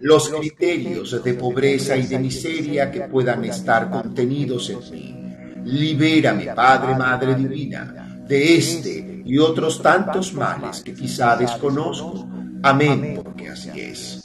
los 0.00 0.28
criterios 0.28 1.22
de 1.24 1.34
pobreza 1.34 1.96
y 1.96 2.06
de 2.06 2.20
miseria 2.20 2.88
que 2.88 3.00
puedan 3.00 3.44
estar 3.44 3.90
contenidos 3.90 4.70
en 4.70 4.78
mí 4.92 5.27
Libérame, 5.64 6.54
Padre, 6.54 6.94
Madre 6.96 7.34
Divina, 7.34 8.22
de 8.26 8.56
este 8.56 9.22
y 9.24 9.38
otros 9.38 9.82
tantos 9.82 10.32
males 10.32 10.82
que 10.82 10.94
quizá 10.94 11.36
desconozco. 11.36 12.28
Amén, 12.62 13.20
porque 13.22 13.50
así 13.50 13.70
es. 13.74 14.24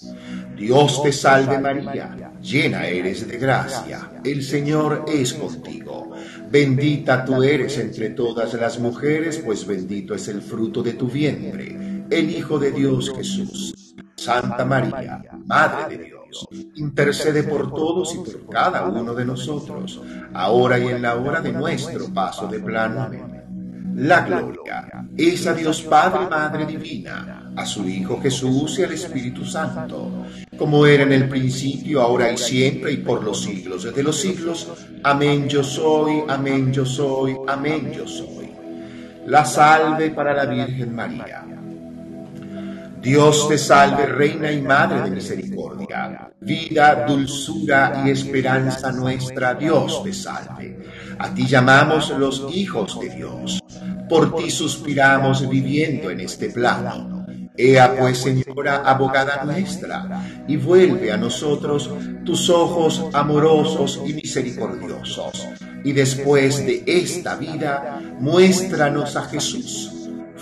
Dios 0.55 1.03
te 1.03 1.11
salve 1.11 1.59
María, 1.59 2.33
llena 2.41 2.85
eres 2.85 3.27
de 3.27 3.37
gracia, 3.37 4.11
el 4.23 4.43
Señor 4.43 5.05
es 5.07 5.33
contigo. 5.33 6.11
Bendita 6.49 7.25
tú 7.25 7.43
eres 7.43 7.77
entre 7.79 8.11
todas 8.11 8.53
las 8.53 8.79
mujeres, 8.79 9.41
pues 9.43 9.65
bendito 9.65 10.13
es 10.13 10.27
el 10.27 10.41
fruto 10.41 10.81
de 10.83 10.93
tu 10.93 11.07
vientre, 11.07 12.05
el 12.09 12.29
Hijo 12.29 12.59
de 12.59 12.71
Dios 12.71 13.11
Jesús. 13.15 13.95
Santa 14.15 14.63
María, 14.63 15.21
Madre 15.45 15.97
de 15.97 16.03
Dios 16.05 16.12
intercede 16.75 17.43
por 17.43 17.73
todos 17.73 18.15
y 18.15 18.17
por 18.17 18.49
cada 18.49 18.87
uno 18.87 19.13
de 19.13 19.25
nosotros, 19.25 20.01
ahora 20.33 20.79
y 20.79 20.87
en 20.87 21.01
la 21.01 21.15
hora 21.15 21.41
de 21.41 21.51
nuestro 21.51 22.13
paso 22.13 22.47
de 22.47 22.59
plano. 22.59 23.09
La 23.95 24.21
gloria 24.21 24.87
es 25.15 25.45
a 25.45 25.53
Dios 25.53 25.83
Padre, 25.83 26.27
Madre 26.27 26.65
Divina, 26.65 27.51
a 27.55 27.65
su 27.65 27.87
Hijo 27.87 28.19
Jesús 28.19 28.79
y 28.79 28.83
al 28.83 28.93
Espíritu 28.93 29.45
Santo, 29.45 30.25
como 30.57 30.87
era 30.87 31.03
en 31.03 31.13
el 31.13 31.29
principio, 31.29 32.01
ahora 32.01 32.31
y 32.31 32.37
siempre, 32.37 32.91
y 32.91 32.97
por 32.97 33.23
los 33.23 33.43
siglos 33.43 33.93
de 33.93 34.03
los 34.03 34.19
siglos. 34.19 34.67
Amén 35.03 35.47
yo 35.47 35.63
soy, 35.63 36.23
amén 36.27 36.73
yo 36.73 36.85
soy, 36.85 37.35
amén 37.47 37.91
yo 37.93 38.07
soy. 38.07 38.51
La 39.27 39.45
salve 39.45 40.09
para 40.09 40.33
la 40.33 40.45
Virgen 40.45 40.95
María 40.95 41.52
Dios 43.03 43.49
te 43.49 43.57
salve, 43.57 44.05
Reina 44.05 44.49
y 44.49 44.61
Madre 44.61 45.01
de 45.01 45.11
Misericordia, 45.11 46.31
vida, 46.39 47.03
dulzura 47.05 48.01
y 48.05 48.11
esperanza 48.11 48.93
nuestra, 48.93 49.55
Dios 49.55 50.01
te 50.05 50.13
salve. 50.13 50.79
A 51.19 51.33
ti 51.33 51.45
llamamos 51.45 52.11
los 52.17 52.45
hijos 52.53 52.97
de 53.01 53.09
Dios, 53.09 53.61
por 54.07 54.37
ti 54.37 54.49
suspiramos 54.49 55.49
viviendo 55.49 56.11
en 56.11 56.21
este 56.21 56.49
plano. 56.49 57.25
Ea 57.57 57.93
pues, 57.99 58.19
Señora, 58.19 58.83
abogada 58.85 59.43
nuestra, 59.43 60.25
y 60.47 60.55
vuelve 60.55 61.11
a 61.11 61.17
nosotros 61.17 61.91
tus 62.23 62.49
ojos 62.49 63.03
amorosos 63.11 64.01
y 64.07 64.13
misericordiosos. 64.13 65.45
Y 65.83 65.91
después 65.91 66.65
de 66.65 66.83
esta 66.87 67.35
vida, 67.35 68.01
muéstranos 68.21 69.17
a 69.17 69.23
Jesús, 69.23 69.91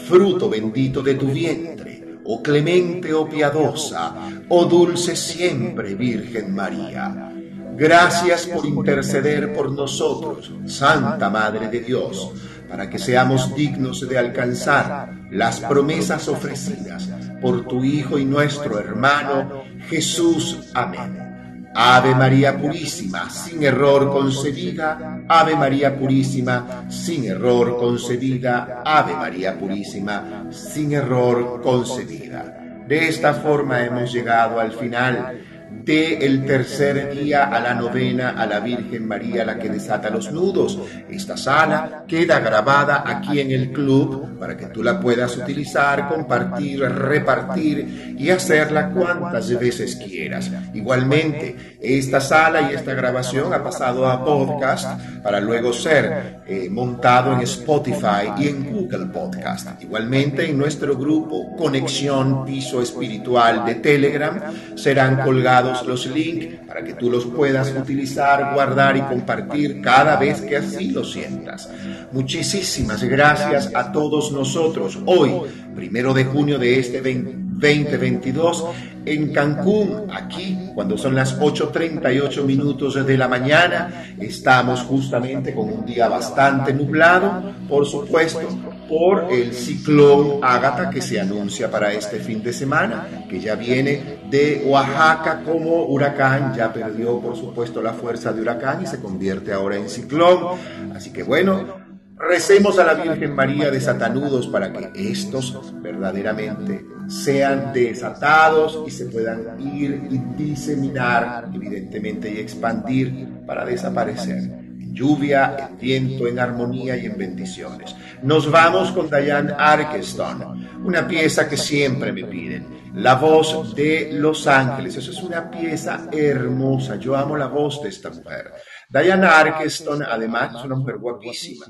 fruto 0.07 0.47
bendito 0.47 1.01
de 1.01 1.15
tu 1.15 1.25
vientre 1.25 1.90
oh 2.33 2.41
clemente, 2.41 3.13
oh 3.13 3.27
piadosa, 3.27 4.13
oh 4.47 4.65
dulce 4.65 5.15
siempre 5.15 5.95
Virgen 5.95 6.55
María. 6.55 7.29
Gracias 7.75 8.47
por 8.47 8.65
interceder 8.65 9.53
por 9.53 9.71
nosotros, 9.71 10.53
Santa 10.65 11.29
Madre 11.29 11.67
de 11.67 11.81
Dios, 11.81 12.31
para 12.69 12.89
que 12.89 12.99
seamos 12.99 13.53
dignos 13.53 14.07
de 14.07 14.17
alcanzar 14.17 15.13
las 15.29 15.59
promesas 15.59 16.27
ofrecidas 16.29 17.09
por 17.41 17.65
tu 17.65 17.83
Hijo 17.83 18.17
y 18.17 18.23
nuestro 18.23 18.79
hermano 18.79 19.63
Jesús. 19.89 20.69
Amén. 20.73 21.30
Ave 21.73 22.15
María 22.15 22.57
Purísima, 22.57 23.29
sin 23.29 23.63
error 23.63 24.11
concebida, 24.11 25.21
Ave 25.27 25.55
María 25.55 25.97
Purísima, 25.97 26.85
sin 26.89 27.25
error 27.25 27.77
concebida, 27.77 28.81
Ave 28.85 29.13
María 29.13 29.57
Purísima, 29.57 30.47
sin 30.51 30.93
error 30.93 31.61
concebida. 31.61 32.57
De 32.87 33.07
esta 33.07 33.33
forma 33.33 33.85
hemos 33.85 34.11
llegado 34.11 34.59
al 34.59 34.73
final 34.73 35.41
del 35.85 36.45
tercer 36.45 37.13
día 37.13 37.45
a 37.45 37.59
la 37.59 37.73
novena 37.73 38.29
a 38.29 38.45
la 38.45 38.59
Virgen 38.59 39.07
María, 39.07 39.43
la 39.43 39.57
que 39.57 39.69
desata 39.69 40.09
los 40.09 40.31
nudos. 40.31 40.77
Esta 41.09 41.35
sala 41.37 42.03
queda 42.07 42.39
grabada 42.39 43.03
aquí 43.05 43.39
en 43.39 43.51
el 43.51 43.71
club 43.71 44.37
para 44.39 44.55
que 44.55 44.67
tú 44.67 44.83
la 44.83 44.99
puedas 44.99 45.35
utilizar, 45.37 46.07
compartir, 46.07 46.81
repartir 46.81 48.15
y 48.17 48.29
hacerla 48.29 48.89
cuantas 48.89 49.57
veces 49.59 49.95
quieras. 49.95 50.51
Igualmente, 50.73 51.77
esta 51.81 52.21
sala 52.21 52.71
y 52.71 52.75
esta 52.75 52.93
grabación 52.93 53.53
ha 53.53 53.63
pasado 53.63 54.07
a 54.07 54.23
podcast 54.23 54.99
para 55.23 55.39
luego 55.39 55.73
ser 55.73 56.41
eh, 56.45 56.67
montado 56.69 57.33
en 57.33 57.41
Spotify 57.41 58.31
y 58.37 58.47
en 58.47 58.71
Google 58.71 59.07
Podcast. 59.07 59.81
Igualmente, 59.81 60.49
en 60.49 60.57
nuestro 60.57 60.95
grupo 60.95 61.55
Conexión 61.55 62.45
Piso 62.45 62.81
Espiritual 62.81 63.65
de 63.65 63.75
Telegram 63.75 64.41
serán 64.75 65.21
colgados 65.21 65.60
los 65.63 66.05
links 66.07 66.59
para 66.67 66.83
que 66.83 66.93
tú 66.93 67.09
los 67.09 67.25
puedas 67.25 67.71
utilizar, 67.71 68.53
guardar 68.53 68.97
y 68.97 69.01
compartir 69.01 69.81
cada 69.81 70.15
vez 70.17 70.41
que 70.41 70.57
así 70.57 70.91
lo 70.91 71.03
sientas. 71.03 71.69
Muchísimas 72.11 73.03
gracias 73.03 73.71
a 73.73 73.91
todos 73.91 74.31
nosotros. 74.31 74.97
Hoy, 75.05 75.31
primero 75.75 76.13
de 76.13 76.25
junio 76.25 76.59
de 76.59 76.79
este 76.79 76.97
2022, 76.97 78.65
en 79.03 79.33
Cancún, 79.33 80.07
aquí, 80.11 80.69
cuando 80.75 80.97
son 80.97 81.15
las 81.15 81.39
8.38 81.39 82.43
minutos 82.43 83.03
de 83.05 83.17
la 83.17 83.27
mañana, 83.27 84.13
estamos 84.19 84.81
justamente 84.83 85.55
con 85.55 85.69
un 85.69 85.85
día 85.85 86.07
bastante 86.07 86.71
nublado, 86.71 87.51
por 87.67 87.87
supuesto, 87.87 88.47
por 88.87 89.31
el 89.31 89.53
ciclón 89.53 90.39
Ágata 90.43 90.89
que 90.89 91.01
se 91.01 91.19
anuncia 91.19 91.71
para 91.71 91.91
este 91.93 92.19
fin 92.19 92.43
de 92.43 92.53
semana, 92.53 93.25
que 93.27 93.39
ya 93.39 93.55
viene 93.55 94.19
de 94.29 94.63
Oaxaca 94.67 95.41
como 95.43 95.85
huracán, 95.85 96.53
ya 96.53 96.71
perdió 96.71 97.19
por 97.19 97.35
supuesto 97.35 97.81
la 97.81 97.93
fuerza 97.93 98.31
de 98.33 98.41
huracán 98.41 98.83
y 98.83 98.87
se 98.87 98.99
convierte 98.99 99.51
ahora 99.51 99.77
en 99.77 99.89
ciclón. 99.89 100.59
Así 100.93 101.11
que 101.11 101.23
bueno, 101.23 101.80
recemos 102.21 102.77
a 102.77 102.83
la 102.83 102.93
Virgen 102.93 103.35
María 103.35 103.71
de 103.71 103.81
Satanudos 103.81 104.47
para 104.47 104.71
que 104.71 105.11
estos 105.11 105.73
verdaderamente 105.81 106.85
sean 107.07 107.73
desatados 107.73 108.83
y 108.85 108.91
se 108.91 109.05
puedan 109.07 109.59
ir 109.59 110.07
y 110.09 110.17
diseminar, 110.41 111.49
evidentemente, 111.53 112.31
y 112.31 112.39
expandir 112.39 113.27
para 113.45 113.65
desaparecer. 113.65 114.61
lluvia, 114.93 115.69
en 115.69 115.77
viento, 115.77 116.27
en 116.27 116.37
armonía 116.37 116.97
y 116.97 117.05
en 117.05 117.17
bendiciones. 117.17 117.95
Nos 118.23 118.51
vamos 118.51 118.91
con 118.91 119.09
Diane 119.09 119.53
Arkeston, 119.57 120.83
una 120.85 121.07
pieza 121.07 121.47
que 121.47 121.55
siempre 121.55 122.11
me 122.11 122.25
piden. 122.25 122.81
La 122.95 123.15
voz 123.15 123.73
de 123.73 124.09
Los 124.11 124.47
Ángeles, 124.47 124.97
eso 124.97 125.11
es 125.11 125.23
una 125.23 125.49
pieza 125.49 126.09
hermosa, 126.11 126.97
yo 126.97 127.15
amo 127.15 127.37
la 127.37 127.47
voz 127.47 127.81
de 127.81 127.87
esta 127.87 128.09
mujer. 128.09 128.51
Diane 128.89 129.27
Arkeston 129.27 130.03
además 130.03 130.55
es 130.57 130.65
una 130.65 130.75
mujer 130.75 130.97
guapísima 130.97 131.67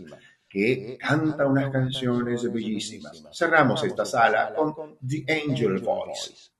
que 0.51 0.97
canta 0.99 1.47
unas 1.47 1.71
canciones 1.71 2.51
bellísimas. 2.51 3.23
Cerramos 3.31 3.83
esta 3.83 4.05
sala 4.05 4.53
con 4.53 4.97
The 4.99 5.25
Angel 5.47 5.79
Voice. 5.79 6.51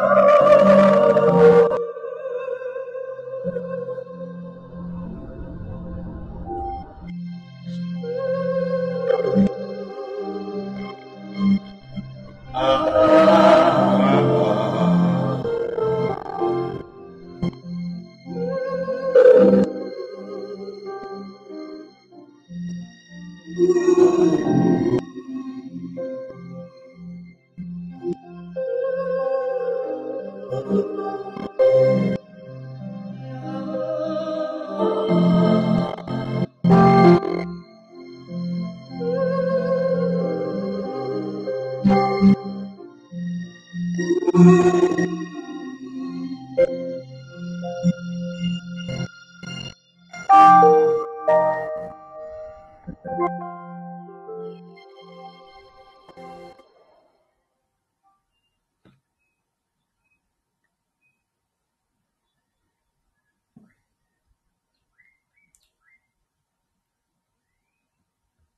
Oh. 0.00 0.24